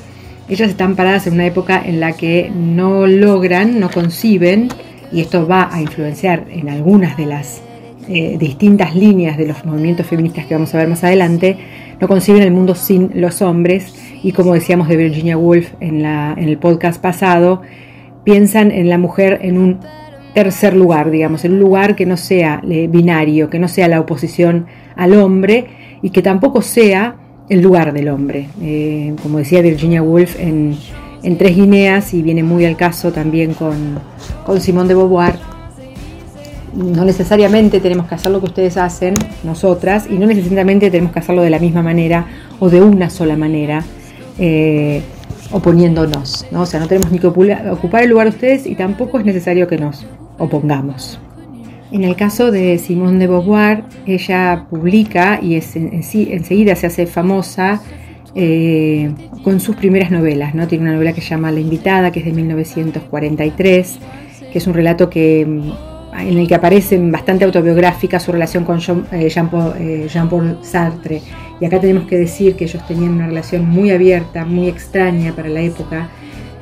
[0.51, 4.69] ellas están paradas en una época en la que no logran, no conciben,
[5.13, 7.63] y esto va a influenciar en algunas de las
[8.09, 11.57] eh, distintas líneas de los movimientos feministas que vamos a ver más adelante,
[12.01, 16.35] no conciben el mundo sin los hombres, y como decíamos de Virginia Woolf en, la,
[16.37, 17.63] en el podcast pasado,
[18.25, 19.81] piensan en la mujer en un
[20.35, 24.01] tercer lugar, digamos, en un lugar que no sea eh, binario, que no sea la
[24.01, 25.67] oposición al hombre
[26.03, 27.17] y que tampoco sea
[27.51, 28.49] el lugar del hombre.
[28.63, 30.77] Eh, como decía Virginia Woolf en,
[31.23, 33.99] en Tres Guineas, y viene muy al caso también con,
[34.47, 35.35] con Simone de Beauvoir,
[36.75, 41.19] no necesariamente tenemos que hacer lo que ustedes hacen, nosotras, y no necesariamente tenemos que
[41.19, 42.27] hacerlo de la misma manera
[42.61, 43.83] o de una sola manera,
[44.39, 45.03] eh,
[45.51, 46.47] oponiéndonos.
[46.53, 46.63] ¿no?
[46.63, 49.67] O sea, no tenemos ni que ocupar el lugar de ustedes y tampoco es necesario
[49.67, 50.07] que nos
[50.39, 51.19] opongamos.
[51.93, 56.86] En el caso de Simone de Beauvoir, ella publica y es en- en enseguida se
[56.86, 57.80] hace famosa
[58.36, 59.11] eh,
[59.43, 60.55] con sus primeras novelas.
[60.55, 60.68] ¿no?
[60.68, 63.99] Tiene una novela que se llama La Invitada, que es de 1943,
[64.53, 65.72] que es un relato que, mm,
[66.28, 71.20] en el que aparece bastante autobiográfica su relación con Jean- eh, Jean-Paul eh, Jean-Paul Sartre.
[71.61, 75.49] Y acá tenemos que decir que ellos tenían una relación muy abierta, muy extraña para
[75.49, 76.09] la época,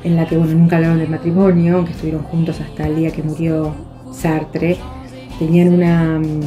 [0.03, 3.21] en la que bueno, nunca hablaron del matrimonio, aunque estuvieron juntos hasta el día que
[3.21, 3.75] murió
[4.11, 4.77] Sartre.
[5.39, 6.41] Tenían mm,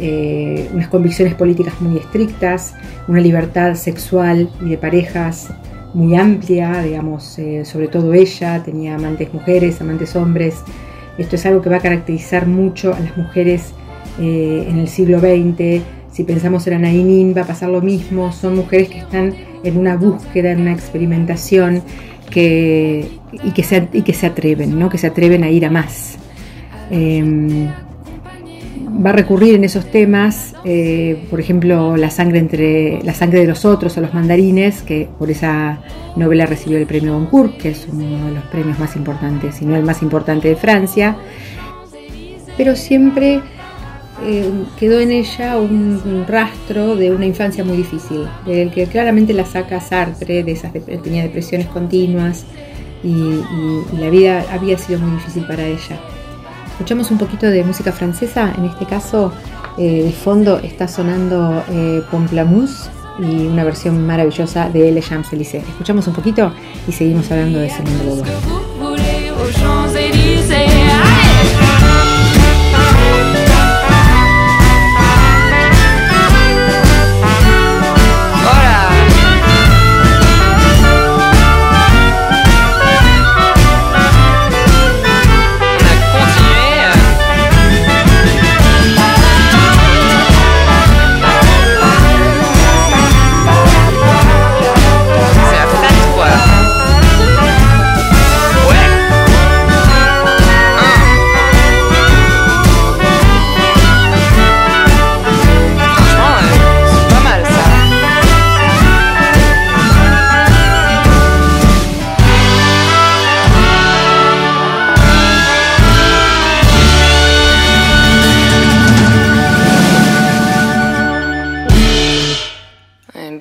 [0.00, 2.74] eh, unas convicciones políticas muy estrictas,
[3.08, 5.48] una libertad sexual y de parejas
[5.94, 10.62] muy amplia, digamos, eh, sobre todo ella, tenía amantes mujeres, amantes hombres.
[11.18, 13.72] Esto es algo que va a caracterizar mucho a las mujeres
[14.18, 15.82] eh, en el siglo XX.
[16.10, 18.32] Si pensamos en Anaí Nin, va a pasar lo mismo.
[18.32, 21.82] Son mujeres que están en una búsqueda, en una experimentación
[22.30, 24.88] que, y, que se, y que se atreven, ¿no?
[24.88, 26.16] que se atreven a ir a más.
[26.90, 27.68] Em,
[29.04, 33.46] va a recurrir en esos temas, eh, por ejemplo, la sangre entre la sangre de
[33.46, 35.80] los otros o los mandarines, que por esa
[36.16, 39.76] novela recibió el premio Goncourt, que es uno de los premios más importantes, si no
[39.76, 41.16] el más importante de Francia.
[42.56, 43.40] Pero siempre
[44.24, 49.46] eh, quedó en ella un, rastro de una infancia muy difícil, del que claramente la
[49.46, 50.72] saca Sartre, de esas
[51.02, 52.44] tenía depresiones continuas
[53.02, 55.98] y, y la vida había sido muy difícil para ella.
[56.82, 59.32] Escuchamos un poquito de música francesa, en este caso
[59.78, 62.02] eh, de fondo está sonando eh,
[63.20, 65.62] y una versión maravillosa de Le Champs-Élysées.
[65.62, 66.52] Escuchamos un poquito
[66.88, 68.71] y seguimos hablando de Simone de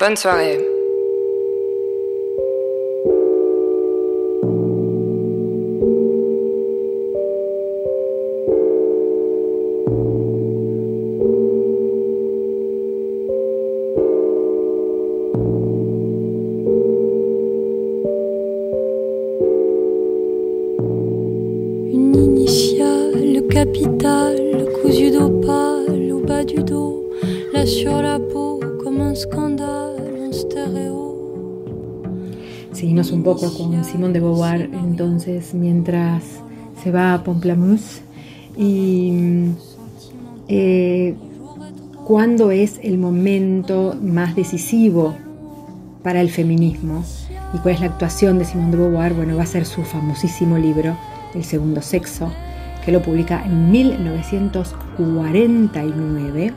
[0.01, 0.70] Bonne soirée.
[33.37, 36.23] Con Simone de Beauvoir entonces mientras
[36.83, 38.01] se va a Pomplamoose
[38.57, 39.51] y
[40.47, 41.15] eh,
[42.05, 45.15] cuándo es el momento más decisivo
[46.03, 47.03] para el feminismo
[47.53, 50.57] y cuál es la actuación de Simone de Beauvoir, bueno, va a ser su famosísimo
[50.57, 50.97] libro
[51.33, 52.31] El segundo sexo,
[52.83, 56.53] que lo publica en 1949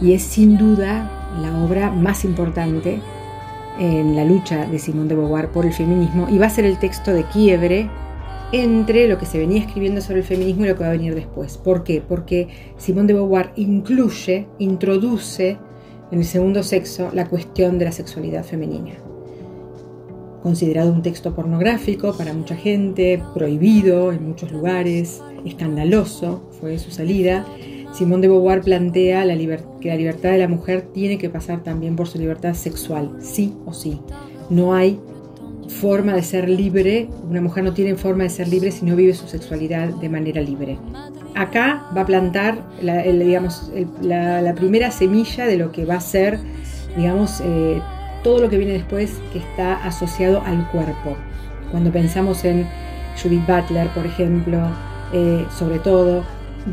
[0.00, 1.10] y es sin duda
[1.40, 3.00] la obra más importante
[3.80, 6.78] en la lucha de Simone de Beauvoir por el feminismo y va a ser el
[6.78, 7.88] texto de quiebre
[8.52, 11.14] entre lo que se venía escribiendo sobre el feminismo y lo que va a venir
[11.14, 11.56] después.
[11.56, 12.02] ¿Por qué?
[12.06, 15.56] Porque Simone de Beauvoir incluye, introduce
[16.10, 18.92] en el segundo sexo la cuestión de la sexualidad femenina.
[20.42, 27.46] Considerado un texto pornográfico para mucha gente, prohibido en muchos lugares, escandaloso fue su salida,
[27.92, 32.06] Simone de Beauvoir plantea que la libertad de la mujer tiene que pasar también por
[32.08, 34.00] su libertad sexual, sí o sí.
[34.48, 35.00] No hay
[35.68, 39.14] forma de ser libre, una mujer no tiene forma de ser libre si no vive
[39.14, 40.78] su sexualidad de manera libre.
[41.34, 43.70] Acá va a plantar la, el, digamos,
[44.02, 46.38] la primera semilla de lo que va a ser,
[46.96, 47.80] digamos, eh,
[48.22, 51.16] todo lo que viene después que está asociado al cuerpo.
[51.70, 52.66] Cuando pensamos en
[53.22, 54.58] Judith Butler, por ejemplo,
[55.12, 56.24] eh, sobre todo,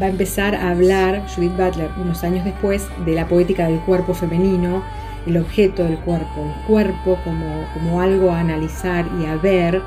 [0.02, 4.14] va a empezar a hablar Judith Butler unos años después de la poética del cuerpo
[4.14, 4.84] femenino,
[5.26, 9.82] el objeto del cuerpo, el cuerpo como, como algo a analizar y a ver.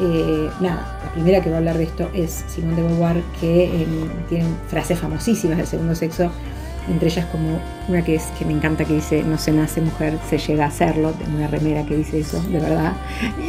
[0.00, 3.64] Eh, nada, la primera que va a hablar de esto es Simone de Beauvoir, que
[3.64, 3.86] eh,
[4.28, 6.32] tiene frases famosísimas del segundo sexo,
[6.88, 10.18] entre ellas como una que es que me encanta que dice no se nace mujer,
[10.28, 12.92] se llega a hacerlo, tengo una remera que dice eso, de verdad.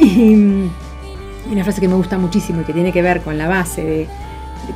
[0.00, 3.84] Y, una frase que me gusta muchísimo y que tiene que ver con la base
[3.84, 4.08] de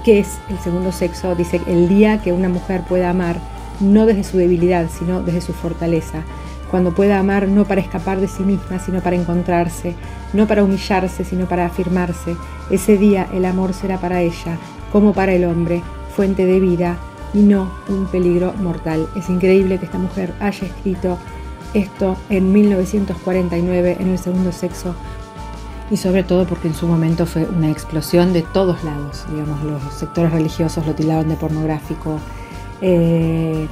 [0.04, 3.36] qué es el segundo sexo, dice el día que una mujer pueda amar
[3.80, 6.22] no desde su debilidad, sino desde su fortaleza,
[6.70, 9.94] cuando pueda amar no para escapar de sí misma, sino para encontrarse,
[10.32, 12.36] no para humillarse, sino para afirmarse,
[12.70, 14.58] ese día el amor será para ella,
[14.92, 15.82] como para el hombre,
[16.14, 16.98] fuente de vida
[17.32, 19.08] y no un peligro mortal.
[19.16, 21.18] Es increíble que esta mujer haya escrito
[21.74, 24.94] esto en 1949 en el segundo sexo
[25.90, 29.82] y sobre todo porque en su momento fue una explosión de todos lados, digamos, los
[29.94, 32.18] sectores religiosos lo tildaban de pornográfico,
[32.80, 33.66] eh,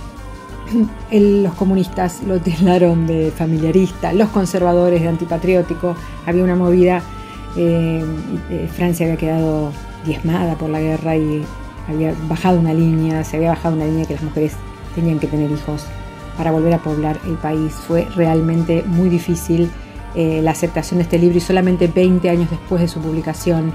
[1.11, 5.95] el- los comunistas lo tildaron de familiarista, los conservadores de antipatriótico,
[6.27, 7.03] había una movida,
[7.57, 8.05] eh,
[8.51, 9.73] eh, Francia había quedado
[10.05, 11.45] diezmada por la guerra y
[11.89, 14.53] había bajado una línea, se había bajado una línea que las mujeres
[14.95, 15.85] tenían que tener hijos
[16.37, 17.73] para volver a poblar el país.
[17.73, 19.71] Fue realmente muy difícil
[20.15, 23.73] eh, la aceptación de este libro y solamente 20 años después de su publicación,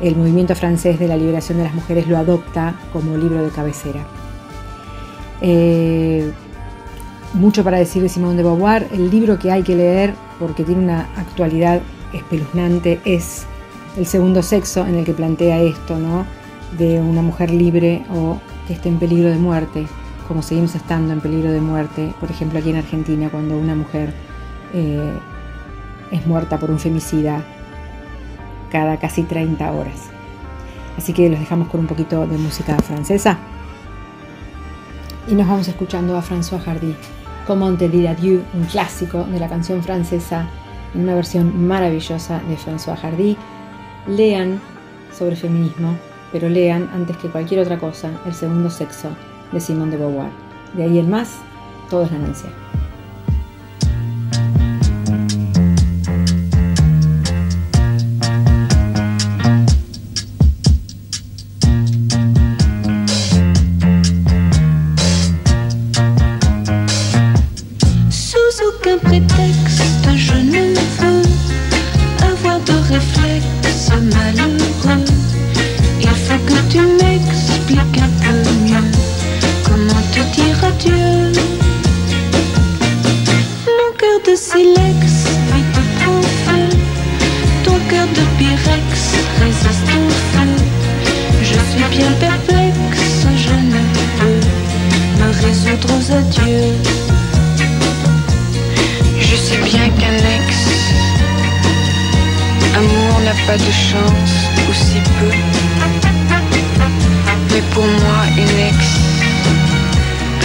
[0.00, 4.06] el movimiento francés de la liberación de las mujeres lo adopta como libro de cabecera.
[5.40, 6.30] Eh,
[7.34, 8.88] mucho para decir de Simone de Beauvoir.
[8.92, 11.80] El libro que hay que leer, porque tiene una actualidad
[12.12, 13.44] espeluznante, es
[13.96, 16.24] El segundo sexo, en el que plantea esto, ¿no?
[16.78, 19.86] De una mujer libre o que esté en peligro de muerte,
[20.28, 24.12] como seguimos estando en peligro de muerte, por ejemplo, aquí en Argentina, cuando una mujer
[24.74, 25.12] eh,
[26.10, 27.44] es muerta por un femicida
[28.70, 30.10] cada casi 30 horas.
[30.96, 33.38] Así que los dejamos con un poquito de música francesa.
[35.28, 36.94] Y nos vamos escuchando a François Hardy,
[37.46, 40.46] Comment te dire adieu, un clásico de la canción francesa,
[40.94, 43.36] en una versión maravillosa de François Hardy.
[44.06, 44.60] Lean
[45.16, 45.96] sobre feminismo,
[46.32, 49.08] pero lean antes que cualquier otra cosa El segundo sexo
[49.52, 50.30] de Simone de Beauvoir.
[50.74, 51.36] De ahí en más,
[51.88, 52.50] todo es ganancia.
[89.40, 90.52] Résiste au feu.
[91.42, 93.82] Je suis bien perplexe, je ne
[94.18, 94.40] peux
[95.18, 96.74] me résoudre aux adieux.
[99.20, 100.48] Je sais bien qu'un ex
[102.76, 104.36] amour n'a pas de chance,
[104.68, 105.32] ou si peu.
[107.50, 108.58] Mais pour moi, une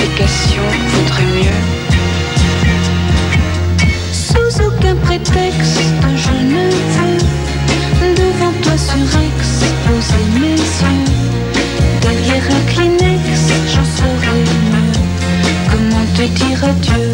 [0.04, 1.62] explication vaudrait mieux.
[4.12, 5.82] Sous aucun prétexte,
[6.16, 6.64] je ne
[6.96, 7.23] veux
[8.78, 11.06] surexposer mes yeux.
[12.02, 13.24] Derrière un Kleenex,
[13.72, 14.94] j'en saurais mieux.
[15.72, 17.06] Comment te dire adieu?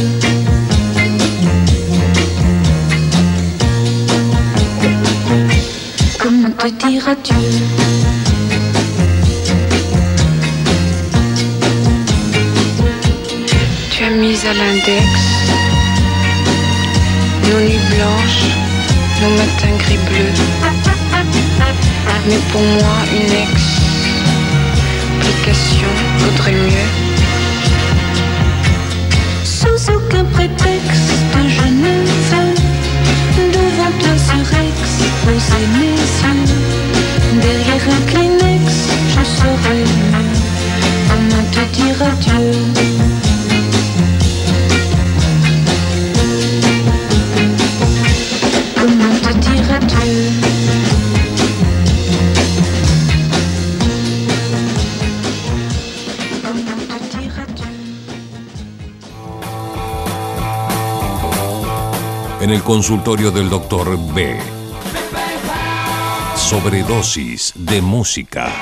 [6.19, 7.35] Comment te dire adieu?
[13.91, 15.05] Tu as mis à l'index
[17.49, 18.45] nos nuits blanches,
[19.21, 20.98] nos matins gris bleus.
[22.27, 23.33] Mais pour moi, une
[25.21, 25.87] explication
[26.19, 27.08] vaudrait mieux.
[62.69, 64.39] Consultorio del doctor B.
[66.35, 68.53] Sobredosis de música.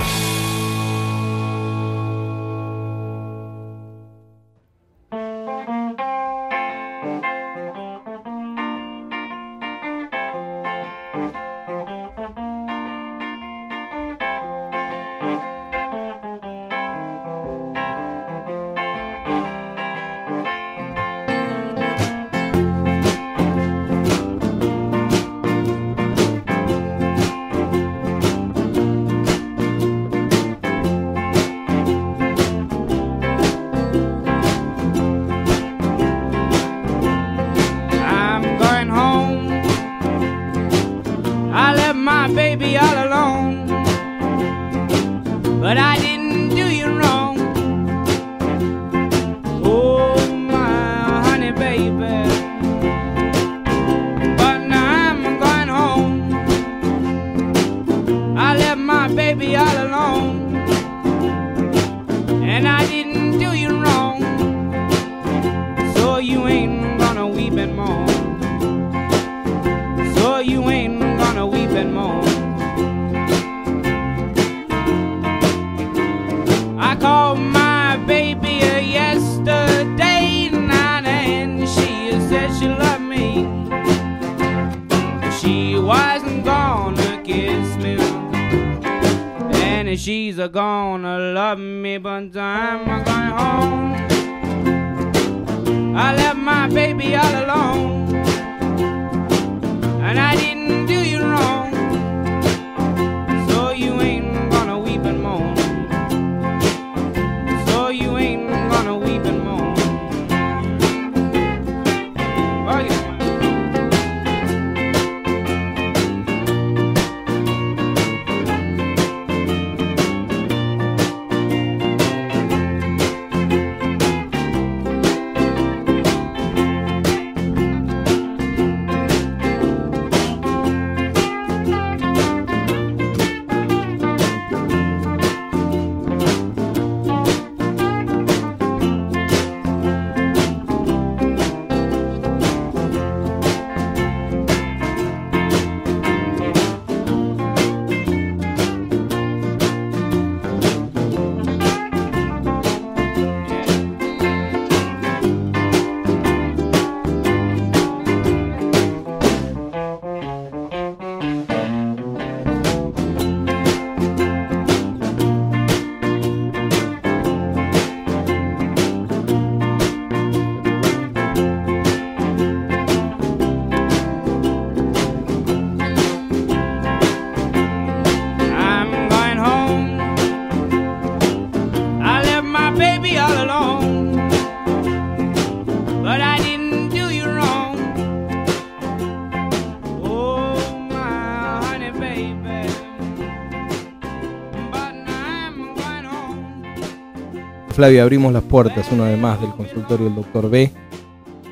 [197.78, 197.86] Home.
[197.86, 200.50] Flavia, abrimos las puertas una vez más del consultorio del Dr.
[200.50, 200.72] B,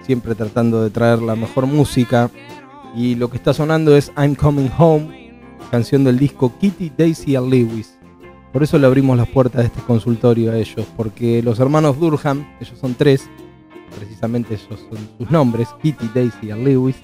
[0.06, 2.32] siempre tratando de traer la mejor música.
[2.96, 7.50] Y lo que está sonando es I'm Coming Home, canción del disco Kitty, Daisy and
[7.52, 7.98] Lewis.
[8.52, 12.48] Por eso le abrimos las puertas de este consultorio a ellos, porque los hermanos Durham,
[12.60, 13.30] ellos son tres,
[13.96, 16.96] precisamente esos son sus nombres, Kitty, Daisy and Lewis.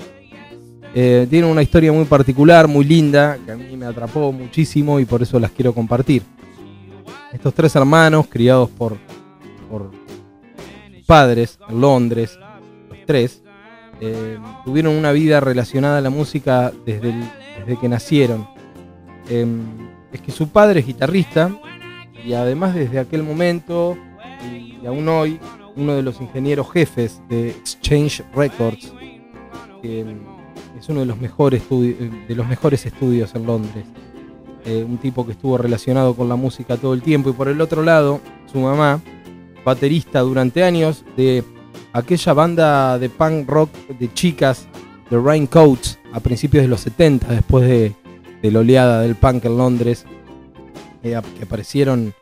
[0.96, 5.06] Eh, tienen una historia muy particular, muy linda, que a mí me atrapó muchísimo y
[5.06, 6.24] por eso las quiero compartir.
[7.34, 8.98] Estos tres hermanos, criados por,
[9.70, 9.92] por
[11.06, 12.38] padres en Londres,
[12.90, 13.42] los tres,
[14.02, 17.14] eh, tuvieron una vida relacionada a la música desde,
[17.60, 18.48] desde que nacieron.
[19.30, 19.46] Eh,
[20.12, 21.52] es que su padre es guitarrista
[22.26, 23.98] y además desde aquel momento
[24.52, 25.40] y, aún hoy,
[25.76, 28.94] uno de los ingenieros jefes de Exchange Records,
[29.82, 33.86] que mm, es uno de los mejores, de los mejores estudios en Londres.
[34.64, 37.60] Eh, un tipo que estuvo relacionado con la música todo el tiempo y por el
[37.62, 39.02] otro lado, su mamá,
[39.66, 41.44] baterista durante años de
[41.94, 44.68] aquella banda de punk rock de chicas,
[45.10, 47.96] The Raincoats, a principios de los 70, después de,
[48.52, 50.06] la oleada del punk en Londres,
[51.02, 52.14] eh, que aparecieron,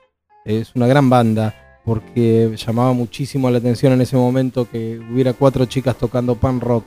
[0.46, 5.34] eh, es una gran banda, porque llamaba muchísimo la atención en ese momento que hubiera
[5.34, 6.86] cuatro chicas tocando punk rock.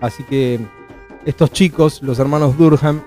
[0.00, 0.60] Así que
[1.24, 3.02] estos chicos, los hermanos Durham,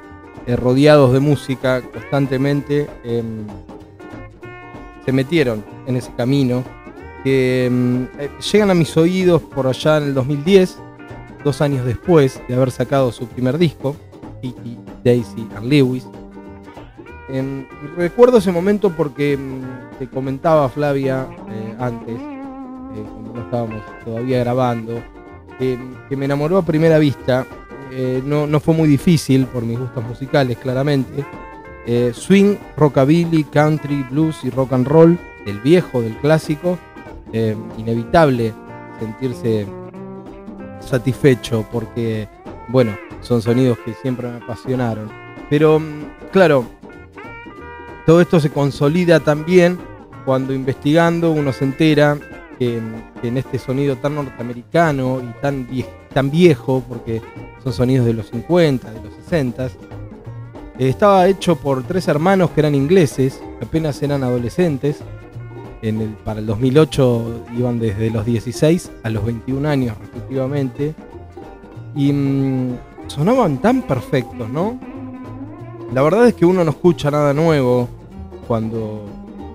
[0.48, 3.46] eh, rodeados de música constantemente, em,
[5.04, 6.64] se metieron en ese camino
[7.22, 10.78] que mm, eh, llegan a mis oídos por allá en el 2010,
[11.44, 13.98] dos años después de haber sacado su primer disco,
[14.42, 16.08] Kitty, Daisy and Lewis.
[17.28, 17.68] Em,
[17.98, 19.38] recuerdo ese momento porque
[20.00, 25.02] te comentaba Flavia eh, antes, cuando no estábamos todavía grabando,
[25.60, 27.46] que me enamoró a primera vista.
[27.92, 31.26] Eh, no, no fue muy difícil por mis gustos musicales, claramente.
[31.86, 36.78] Eh, swing, rockabilly, country, blues y rock and roll, del viejo, del clásico.
[37.34, 38.54] Eh, inevitable
[39.00, 39.66] sentirse
[40.80, 42.28] satisfecho porque,
[42.70, 45.10] bueno, son sonidos que siempre me apasionaron.
[45.50, 46.66] Pero, mm, claro,
[48.06, 49.78] todo esto se consolida también
[50.26, 52.18] cuando investigando uno se entera
[52.60, 52.80] que,
[53.22, 55.86] que en este sonido tan norteamericano y tan, vie-
[56.18, 57.22] tan viejo, porque
[57.64, 59.70] son sonidos de los 50, de los 60, eh,
[60.80, 64.98] estaba hecho por tres hermanos que eran ingleses, apenas eran adolescentes.
[65.84, 70.96] En el, para el 2008 iban desde los 16 a los 21 años respectivamente.
[71.96, 74.80] Y mm, sonaban tan perfectos, ¿no?
[75.94, 77.88] La verdad es que uno no escucha nada nuevo
[78.48, 79.06] cuando,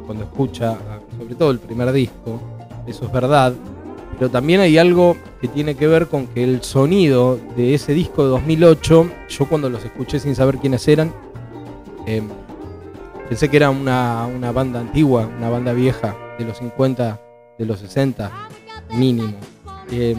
[0.06, 2.40] cuando escucha, ah, sobre todo el primer disco,
[2.86, 3.52] eso es verdad,
[4.18, 8.24] pero también hay algo que tiene que ver con que el sonido de ese disco
[8.24, 11.12] de 2008, yo cuando los escuché sin saber quiénes eran,
[12.06, 12.22] eh,
[13.28, 17.20] pensé que era una, una banda antigua, una banda vieja de los 50,
[17.58, 18.30] de los 60,
[18.94, 19.34] mínimo.
[19.90, 20.14] Eh,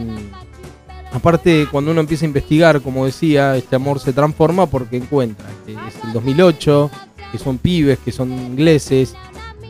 [1.11, 5.73] aparte, cuando uno empieza a investigar, como decía, este amor se transforma porque encuentra que
[5.73, 6.91] es el 2008,
[7.31, 9.15] que son pibes, que son ingleses,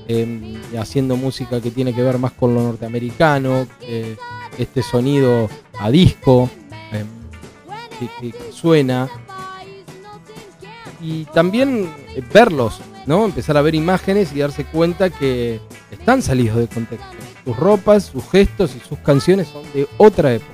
[0.07, 4.15] eh, haciendo música que tiene que ver más con lo norteamericano, eh,
[4.57, 5.49] este sonido
[5.79, 6.49] a disco
[7.99, 9.09] que, que suena.
[11.01, 13.25] Y también eh, verlos, ¿no?
[13.25, 15.59] Empezar a ver imágenes y darse cuenta que
[15.91, 17.07] están salidos de contexto.
[17.43, 20.53] Sus ropas, sus gestos y sus canciones son de otra época.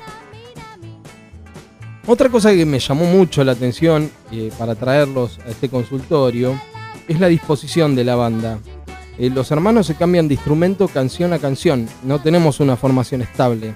[2.07, 6.59] Otra cosa que me llamó mucho la atención eh, para traerlos a este consultorio
[7.07, 8.57] es la disposición de la banda.
[9.19, 13.75] Eh, los hermanos se cambian de instrumento canción a canción, no tenemos una formación estable.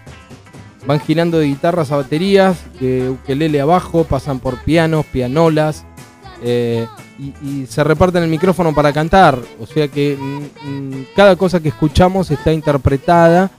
[0.88, 5.86] Van girando de guitarras a baterías, de ukelele a bajo, pasan por pianos, pianolas,
[6.42, 6.88] eh,
[7.20, 9.38] y, se reparten el micrófono para cantar.
[9.60, 13.52] O sea que mm, mm, cada cosa que escuchamos está interpretada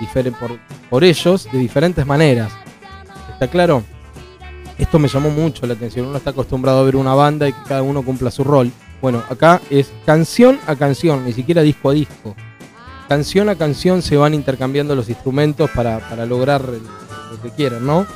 [0.00, 0.58] difere- por,
[0.88, 2.52] por ellos de diferentes maneras.
[3.32, 3.82] ¿Está claro?
[4.78, 6.06] Esto me llamó mucho la atención.
[6.06, 8.70] Uno está acostumbrado a ver una banda y que cada uno cumpla su rol.
[9.00, 12.34] Bueno, acá es canción a canción, ni siquiera disco a disco.
[13.08, 18.06] Canción a canción se van intercambiando los instrumentos para, para lograr lo que quieran, ¿no?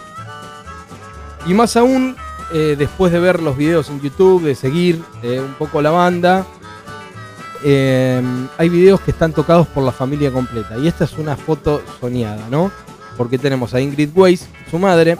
[1.47, 2.17] Y más aún,
[2.53, 6.47] eh, después de ver los videos en YouTube, de seguir eh, un poco la banda,
[7.65, 8.21] eh,
[8.59, 10.77] hay videos que están tocados por la familia completa.
[10.79, 12.71] Y esta es una foto soñada, ¿no?
[13.17, 15.17] Porque tenemos a Ingrid Weiss, su madre,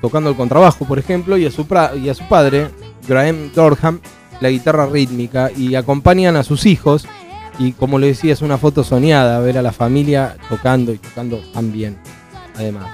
[0.00, 1.66] tocando el contrabajo, por ejemplo, y a su,
[2.02, 2.70] y a su padre,
[3.06, 4.00] Graham Dorham,
[4.40, 7.06] la guitarra rítmica, y acompañan a sus hijos.
[7.58, 11.38] Y como le decía, es una foto soñada ver a la familia tocando y tocando
[11.52, 11.98] tan bien,
[12.56, 12.86] además.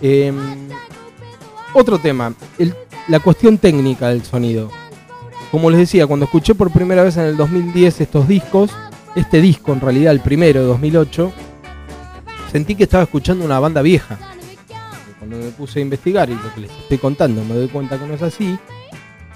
[0.00, 0.36] Em,
[1.74, 2.74] otro tema, el-
[3.08, 4.70] la cuestión técnica del sonido.
[5.50, 8.70] Como les decía, cuando escuché por primera vez en el 2010 estos discos,
[9.14, 11.32] este disco en realidad, el primero de 2008,
[12.50, 14.18] sentí que estaba escuchando una banda vieja.
[15.18, 18.06] Cuando me puse a investigar y lo que les estoy contando me doy cuenta que
[18.06, 18.58] no es así,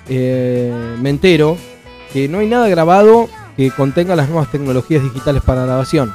[0.09, 1.57] eh, me entero
[2.13, 6.13] que no hay nada grabado que contenga las nuevas tecnologías digitales para grabación.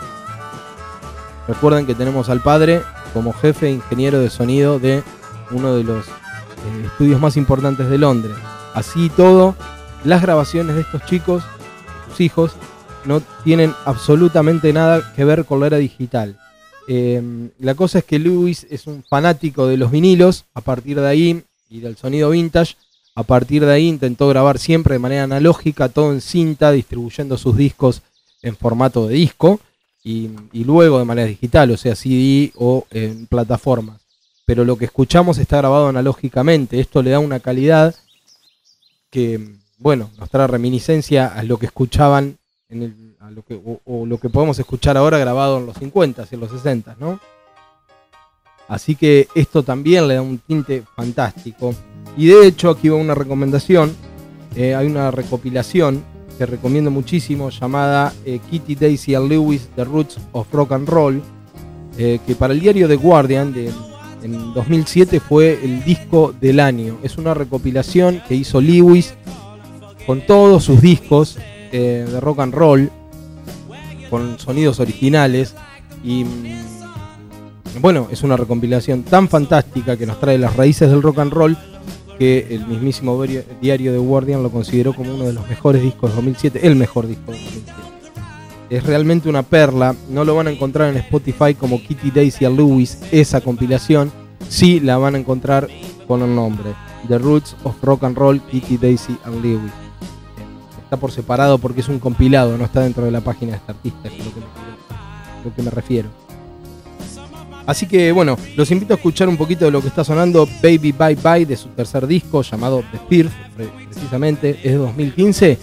[1.48, 2.82] Recuerden que tenemos al padre
[3.14, 5.04] como jefe ingeniero de sonido de
[5.52, 8.36] uno de los eh, estudios más importantes de Londres.
[8.74, 9.56] Así y todo,
[10.04, 11.44] las grabaciones de estos chicos,
[12.10, 12.52] sus hijos,
[13.06, 16.38] no tienen absolutamente nada que ver con la era digital.
[16.88, 21.08] Eh, la cosa es que Lewis es un fanático de los vinilos, a partir de
[21.08, 22.76] ahí, y del sonido vintage,
[23.16, 27.57] a partir de ahí intentó grabar siempre de manera analógica, todo en cinta, distribuyendo sus
[27.57, 28.01] discos
[28.41, 29.59] en formato de disco,
[30.03, 34.01] y, luego de manera digital, o sea, CD o en plataformas.
[34.45, 37.93] Pero lo que escuchamos está grabado analógicamente, esto le da una calidad
[39.12, 42.38] que, bueno, nos trae reminiscencia a lo que escuchaban
[42.70, 45.78] en el, a lo que, o, o lo que podemos escuchar ahora grabado en los
[45.78, 47.20] 50 y en los 60, ¿no?
[48.68, 51.76] Así que esto también le da un tinte fantástico.
[52.18, 53.95] Y de hecho, aquí va una recomendación.
[54.56, 56.04] eh, hay una recopilación
[56.38, 61.22] que recomiendo muchísimo llamada eh, Kitty Daisy and Lewis, The Roots of Rock and Roll,
[61.97, 63.72] eh, que para el diario The Guardian de,
[64.24, 66.97] en 2007 fue el disco del año.
[67.04, 69.14] Es una recopilación que hizo Lewis
[70.06, 71.38] con todos sus discos
[71.72, 72.91] de rock and roll,
[74.10, 75.56] con sonidos originales.
[76.04, 76.81] Y mm,
[77.80, 81.57] bueno, es una recopilación tan fantástica que nos trae las raíces del rock and roll
[82.19, 86.11] que el mismísimo diario- diario The Guardian lo consideró como uno de los mejores discos
[86.11, 87.72] de 2007, el mejor disco de 2007.
[88.69, 92.57] Es realmente una perla, no lo van a encontrar en Spotify como Kitty Daisy and
[92.57, 94.11] Lewis, esa compilación,
[94.49, 95.67] sí la van a encontrar
[96.07, 96.74] con el nombre,
[97.07, 99.72] The Roots of Rock and Roll, Kitty Daisy and Lewis.
[100.84, 103.72] Está por separado porque es un compilado, no está dentro de la página de este
[103.72, 104.45] artista, es lo que me,
[105.49, 106.09] lo que me refiero.
[107.66, 110.91] Así que bueno, los invito a escuchar un poquito de lo que está sonando Baby
[110.91, 112.97] Bye Bye de su tercer disco llamado The
[113.55, 115.57] pre- precisamente, es de 2015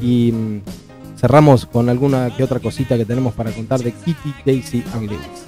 [0.00, 0.60] y mm,
[1.18, 5.44] cerramos con alguna que otra cosita que tenemos para contar de Kitty, Daisy and Lewis.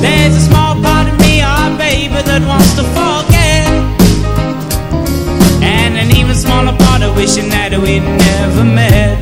[0.00, 3.07] There's a small part of me, oh baby, that wants to forget.
[6.38, 9.18] Smaller part of wishing that we never met.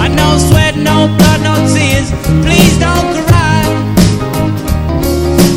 [0.00, 2.10] I no sweat, no blood, no tears.
[2.44, 3.62] Please don't cry.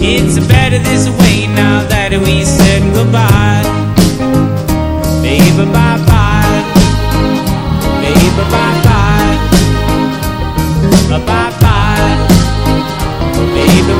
[0.01, 3.65] It's better this way now that we said goodbye.
[5.23, 6.61] Baby, bye bye.
[8.01, 9.35] Baby, bye bye.
[11.09, 12.15] Bye bye.
[13.55, 13.93] Baby,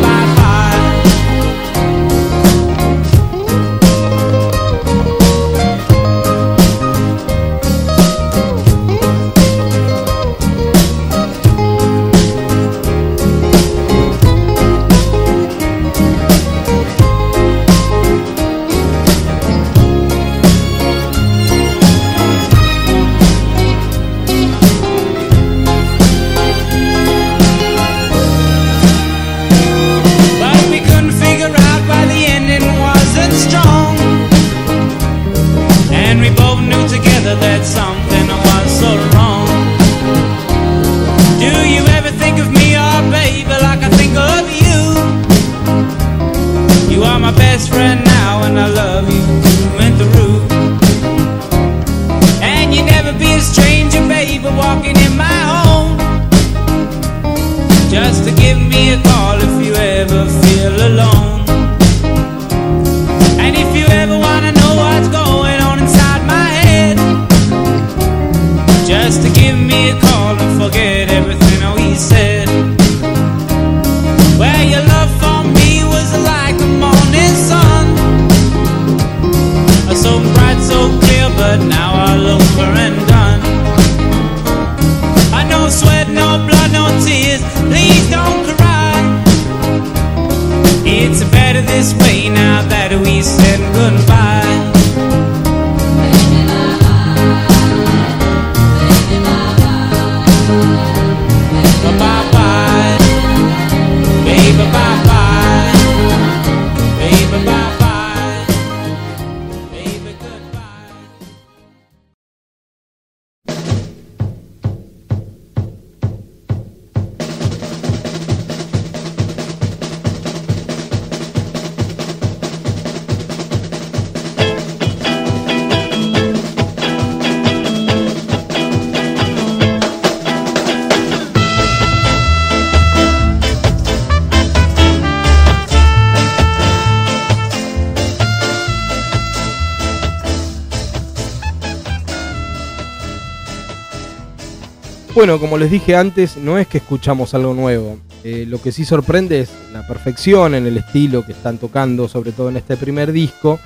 [145.25, 147.97] Bueno, como les dije antes, no es que escuchamos algo nuevo.
[148.23, 152.31] Eh, lo que sí sorprende es la perfección en el estilo que están tocando, sobre
[152.31, 153.57] todo en este primer disco,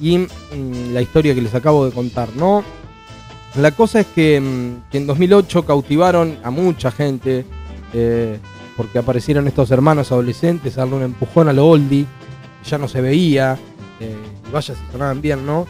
[0.00, 2.64] y mm, la historia que les acabo de contar, ¿no?
[3.56, 7.44] La cosa es que, mm, en 2008 cautivaron a mucha gente,
[7.92, 8.38] eh,
[8.74, 12.06] porque aparecieron estos hermanos adolescentes a darle un empujón a lo oldie,
[12.64, 13.58] ya no se veía,
[14.00, 14.16] eh,
[14.50, 15.66] vaya si sonaban bien, ¿no?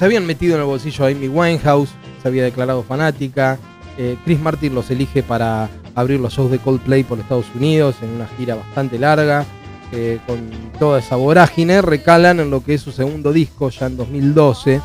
[0.00, 1.90] se habían metido en el bolsillo a Amy Winehouse,
[2.22, 3.58] se había declarado fanática.
[3.98, 8.10] eh, Chris Martin los elige para abrir los shows de Coldplay por Estados Unidos en
[8.10, 9.44] una gira bastante larga.
[9.92, 10.48] eh, con
[10.78, 14.80] toda esa vorágine, recalan en lo que es su segundo disco, ya en 2012.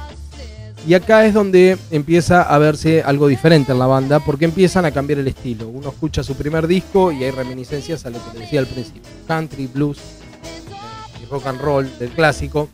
[0.88, 4.92] Y acá es donde empieza a verse algo diferente en la banda, porque empiezan a
[4.92, 5.68] cambiar el estilo.
[5.68, 9.68] Uno escucha su primer disco y hay reminiscencias a lo que decía al principio: country,
[9.68, 12.70] blues eh, y rock and roll del clásico.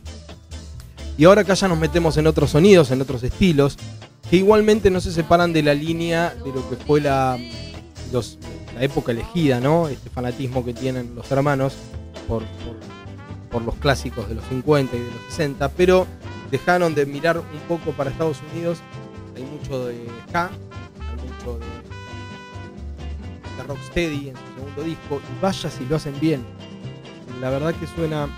[1.18, 3.76] Y ahora acá ya nos metemos en otros sonidos, en otros estilos,
[4.32, 7.36] que igualmente no se separan de la línea de lo que fue la,
[8.74, 9.88] la época elegida, ¿no?
[9.88, 11.74] Este fanatismo que tienen los hermanos
[12.26, 12.42] por,
[13.50, 16.06] por- los clásicos de los 50 y de los 60, pero
[16.50, 18.78] dejaron de mirar un poco para Estados Unidos.
[19.36, 20.46] Hay mucho de ska,
[20.98, 21.66] hay mucho de,
[23.58, 26.42] de rocksteady en su segundo disco, y vaya si lo hacen bien.
[27.42, 28.28] La verdad que suena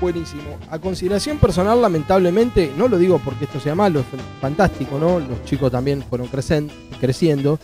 [0.00, 0.58] buenísimo.
[0.70, 4.06] A consideración personal, lamentablemente, no lo digo porque esto sea malo, es
[4.40, 5.20] fantástico, ¿no?
[5.20, 6.70] Los chicos también fueron crecen-
[7.00, 7.58] creciendo.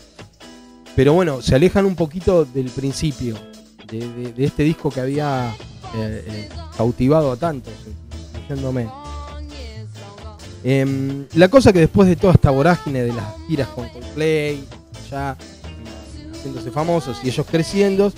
[0.94, 3.36] Pero bueno, se alejan un poquito del principio,
[3.90, 5.54] de, este disco que había
[5.94, 8.88] eh, eh, cautivado a tantos, eh, diciéndome.
[10.64, 14.64] Em, la cosa que después de toda esta vorágine de las giras con Coldplay,
[15.10, 15.36] ya
[16.32, 18.12] haciéndose famosos y ellos creciendo,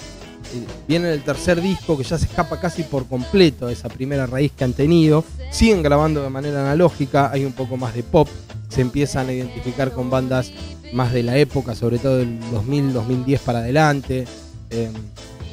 [0.87, 4.53] viene el tercer disco que ya se escapa casi por completo a esa primera raíz
[4.53, 5.25] que han tenido.
[5.51, 8.29] Siguen grabando de manera analógica, hay un poco más de pop,
[8.69, 10.53] se empiezan a identificar con bandas
[10.93, 14.27] más de la época, sobre todo del 2000, 2010 para adelante.
[14.71, 14.91] eh,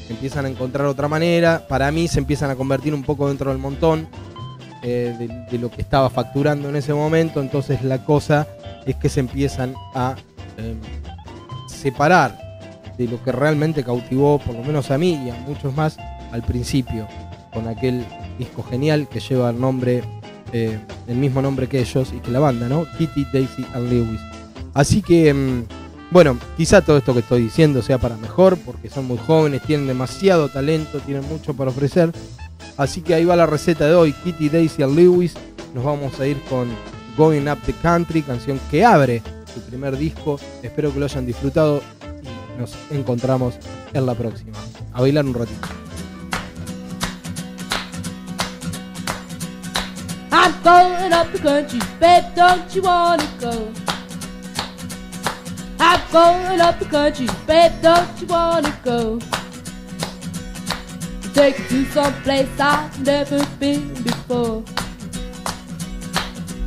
[0.09, 1.65] empiezan a encontrar otra manera.
[1.67, 4.07] Para mí se empiezan a convertir un poco dentro del montón
[4.83, 7.41] eh, de, lo que estaba facturando en ese momento.
[7.41, 8.47] Entonces la cosa
[8.85, 10.15] es que se empiezan a
[10.57, 10.75] eh,
[11.67, 12.55] separar
[12.97, 15.97] de lo que realmente cautivó, por lo menos a mí y a muchos más,
[16.31, 17.07] al principio,
[17.53, 18.05] con aquel
[18.37, 20.03] disco genial que lleva el nombre,
[20.53, 22.85] eh, el mismo nombre que ellos y que la banda, ¿no?
[22.97, 24.21] Kitty, Daisy and Lewis.
[24.73, 25.63] Así que, mm,
[26.11, 29.87] bueno, quizá todo esto que estoy diciendo sea para mejor, porque son muy jóvenes, tienen
[29.87, 32.11] demasiado talento, tienen mucho para ofrecer.
[32.77, 35.33] Así que ahí va la receta de hoy, Kitty, Daisy and Lewis.
[35.73, 36.67] Nos vamos a ir con
[37.17, 39.21] Going Up the Country, canción que abre
[39.53, 40.39] su primer disco.
[40.61, 41.81] Espero que lo hayan disfrutado
[42.58, 43.56] nos encontramos
[43.93, 44.58] en la próxima.
[44.93, 45.68] A bailar un ratito.
[50.32, 53.72] I'm going up the country, babe, don't you wanna go?
[55.80, 59.20] I'm going up the country, babe, don't you wanna go?
[61.34, 64.64] Take you to some place I've never been before.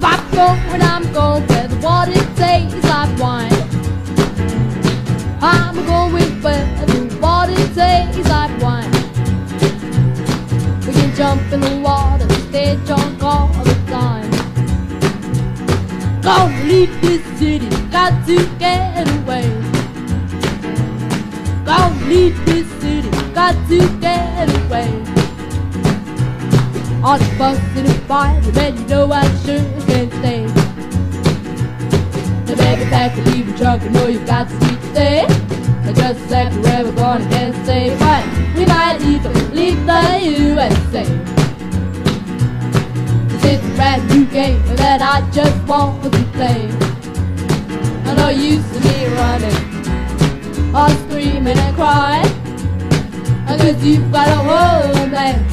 [0.03, 3.78] I'm going, I'm going where the water tastes like wine.
[5.41, 8.91] I'm going where the water tastes like wine.
[10.85, 14.29] We can jump in the water, stay drunk all the time.
[16.23, 19.49] Gonna leave this city, got to get away.
[21.65, 24.91] Gonna leave this city, got to get away.
[27.05, 30.78] On the bus in a fight, man, you know I sure can't stay.
[32.49, 35.27] The baby back and leave the trunk, you know you've got to speak today.
[35.85, 38.25] I just exactly where we're going, can't say, but
[38.57, 41.05] we might even leave the USA.
[43.45, 46.71] It's a brand new game that I just want to play.
[48.07, 52.33] I know you see me running, all screaming and crying.
[53.47, 55.45] Cause you've got a home man,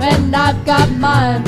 [0.00, 1.42] and I've got mine.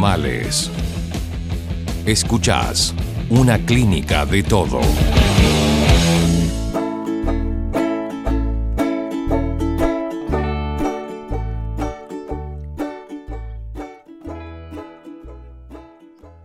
[0.00, 0.70] Todos los males.
[2.06, 2.94] Escuchás
[3.30, 4.80] Una clínica de todo.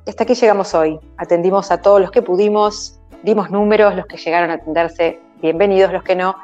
[0.07, 0.99] Hasta aquí llegamos hoy.
[1.17, 6.03] Atendimos a todos los que pudimos, dimos números, los que llegaron a atenderse, bienvenidos, los
[6.03, 6.35] que no,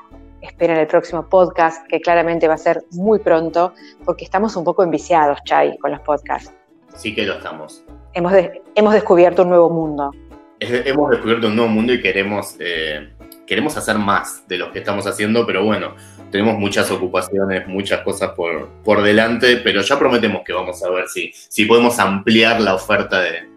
[0.42, 3.74] esperen el próximo podcast, que claramente va a ser muy pronto,
[4.04, 6.52] porque estamos un poco enviciados, Chay, con los podcasts.
[6.96, 7.84] Sí que lo estamos.
[8.14, 10.12] Hemos, de- hemos descubierto un nuevo mundo.
[10.60, 13.10] Es- Hemos descubierto un nuevo mundo y queremos, eh,
[13.48, 15.96] queremos hacer más de lo que estamos haciendo, pero bueno,
[16.32, 21.08] tenemos muchas ocupaciones, muchas cosas por, por delante, pero ya prometemos que vamos a ver
[21.08, 23.50] si, si podemos ampliar la oferta de,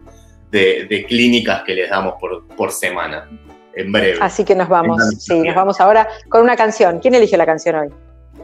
[0.51, 3.29] de- de clínicas que les damos por, por semana,
[3.75, 4.17] en breve.
[4.21, 6.99] Así que nos vamos, sí, nos vamos ahora con una canción.
[6.99, 7.89] ¿Quién eligió la canción hoy?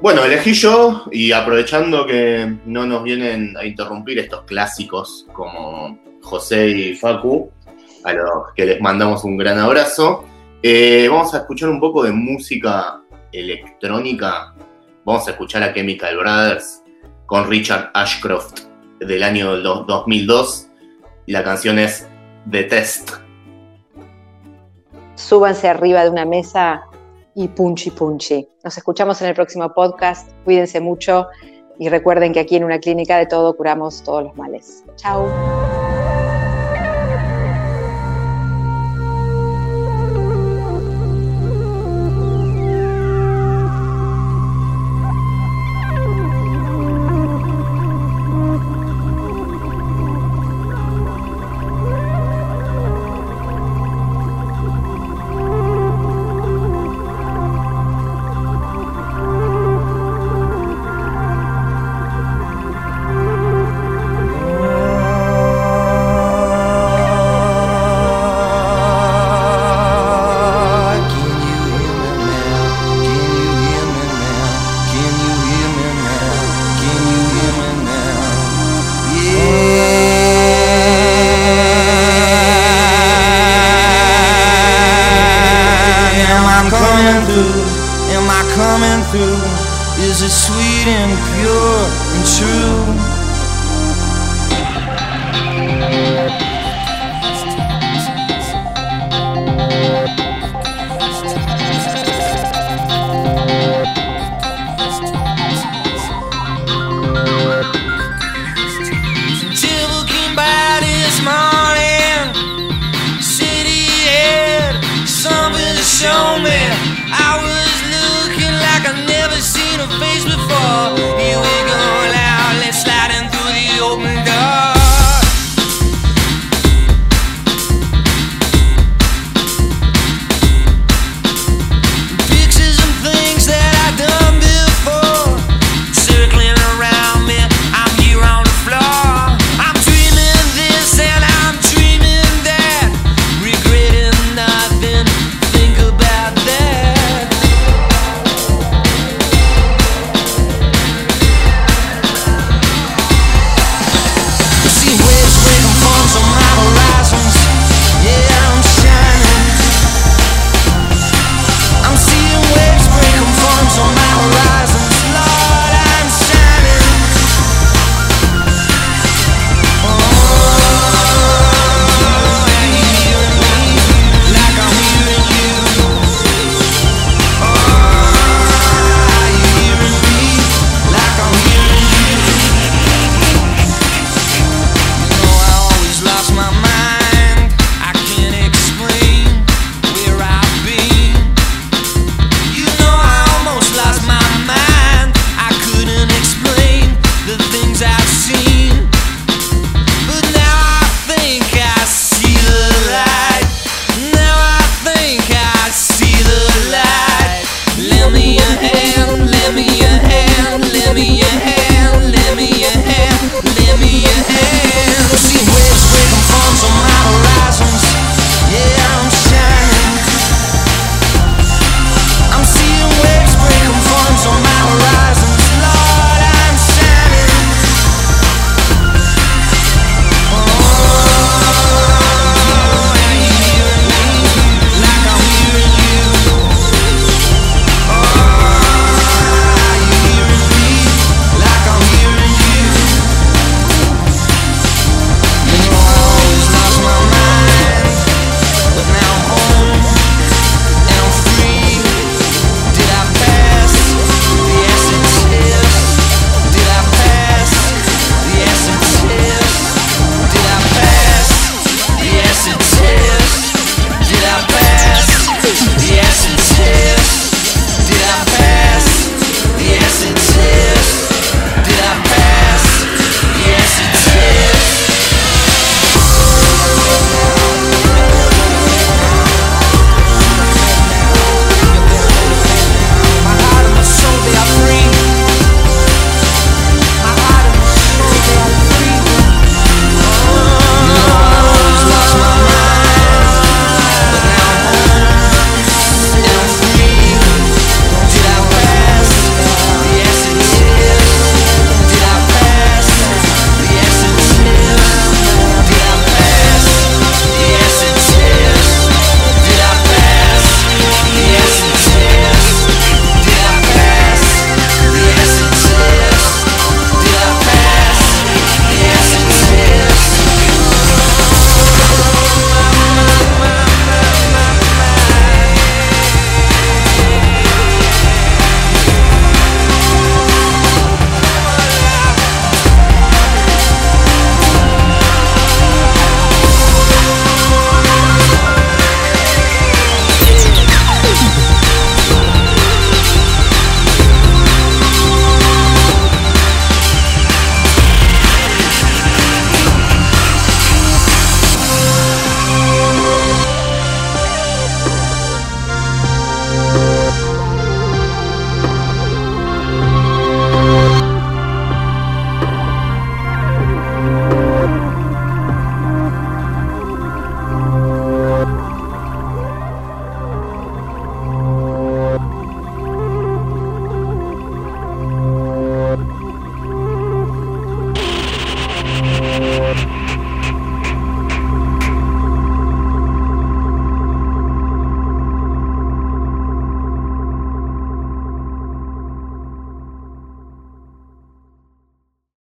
[0.02, 6.69] Bueno, elegí yo y aprovechando que no nos vienen a interrumpir estos clásicos como José
[6.69, 7.52] y Facu,
[8.03, 10.26] a los que les mandamos un gran abrazo,
[10.64, 12.99] eh, vamos a escuchar un poco de música
[13.32, 14.56] electrónica.
[15.06, 16.82] Vamos a escuchar a Chemical Brothers
[17.28, 18.61] con Richard Ashcroft
[18.99, 20.68] del año do- 2002
[21.28, 22.07] y la canción es
[22.49, 23.11] The Test.
[25.14, 26.82] Súbanse arriba de una mesa
[27.36, 28.48] y punchi punchi.
[28.64, 30.32] Nos escuchamos en el próximo podcast.
[30.44, 31.28] Cuídense mucho
[31.80, 34.84] y recuerden que aquí en una clínica de todo curamos todos los males.
[34.95, 35.28] Chao.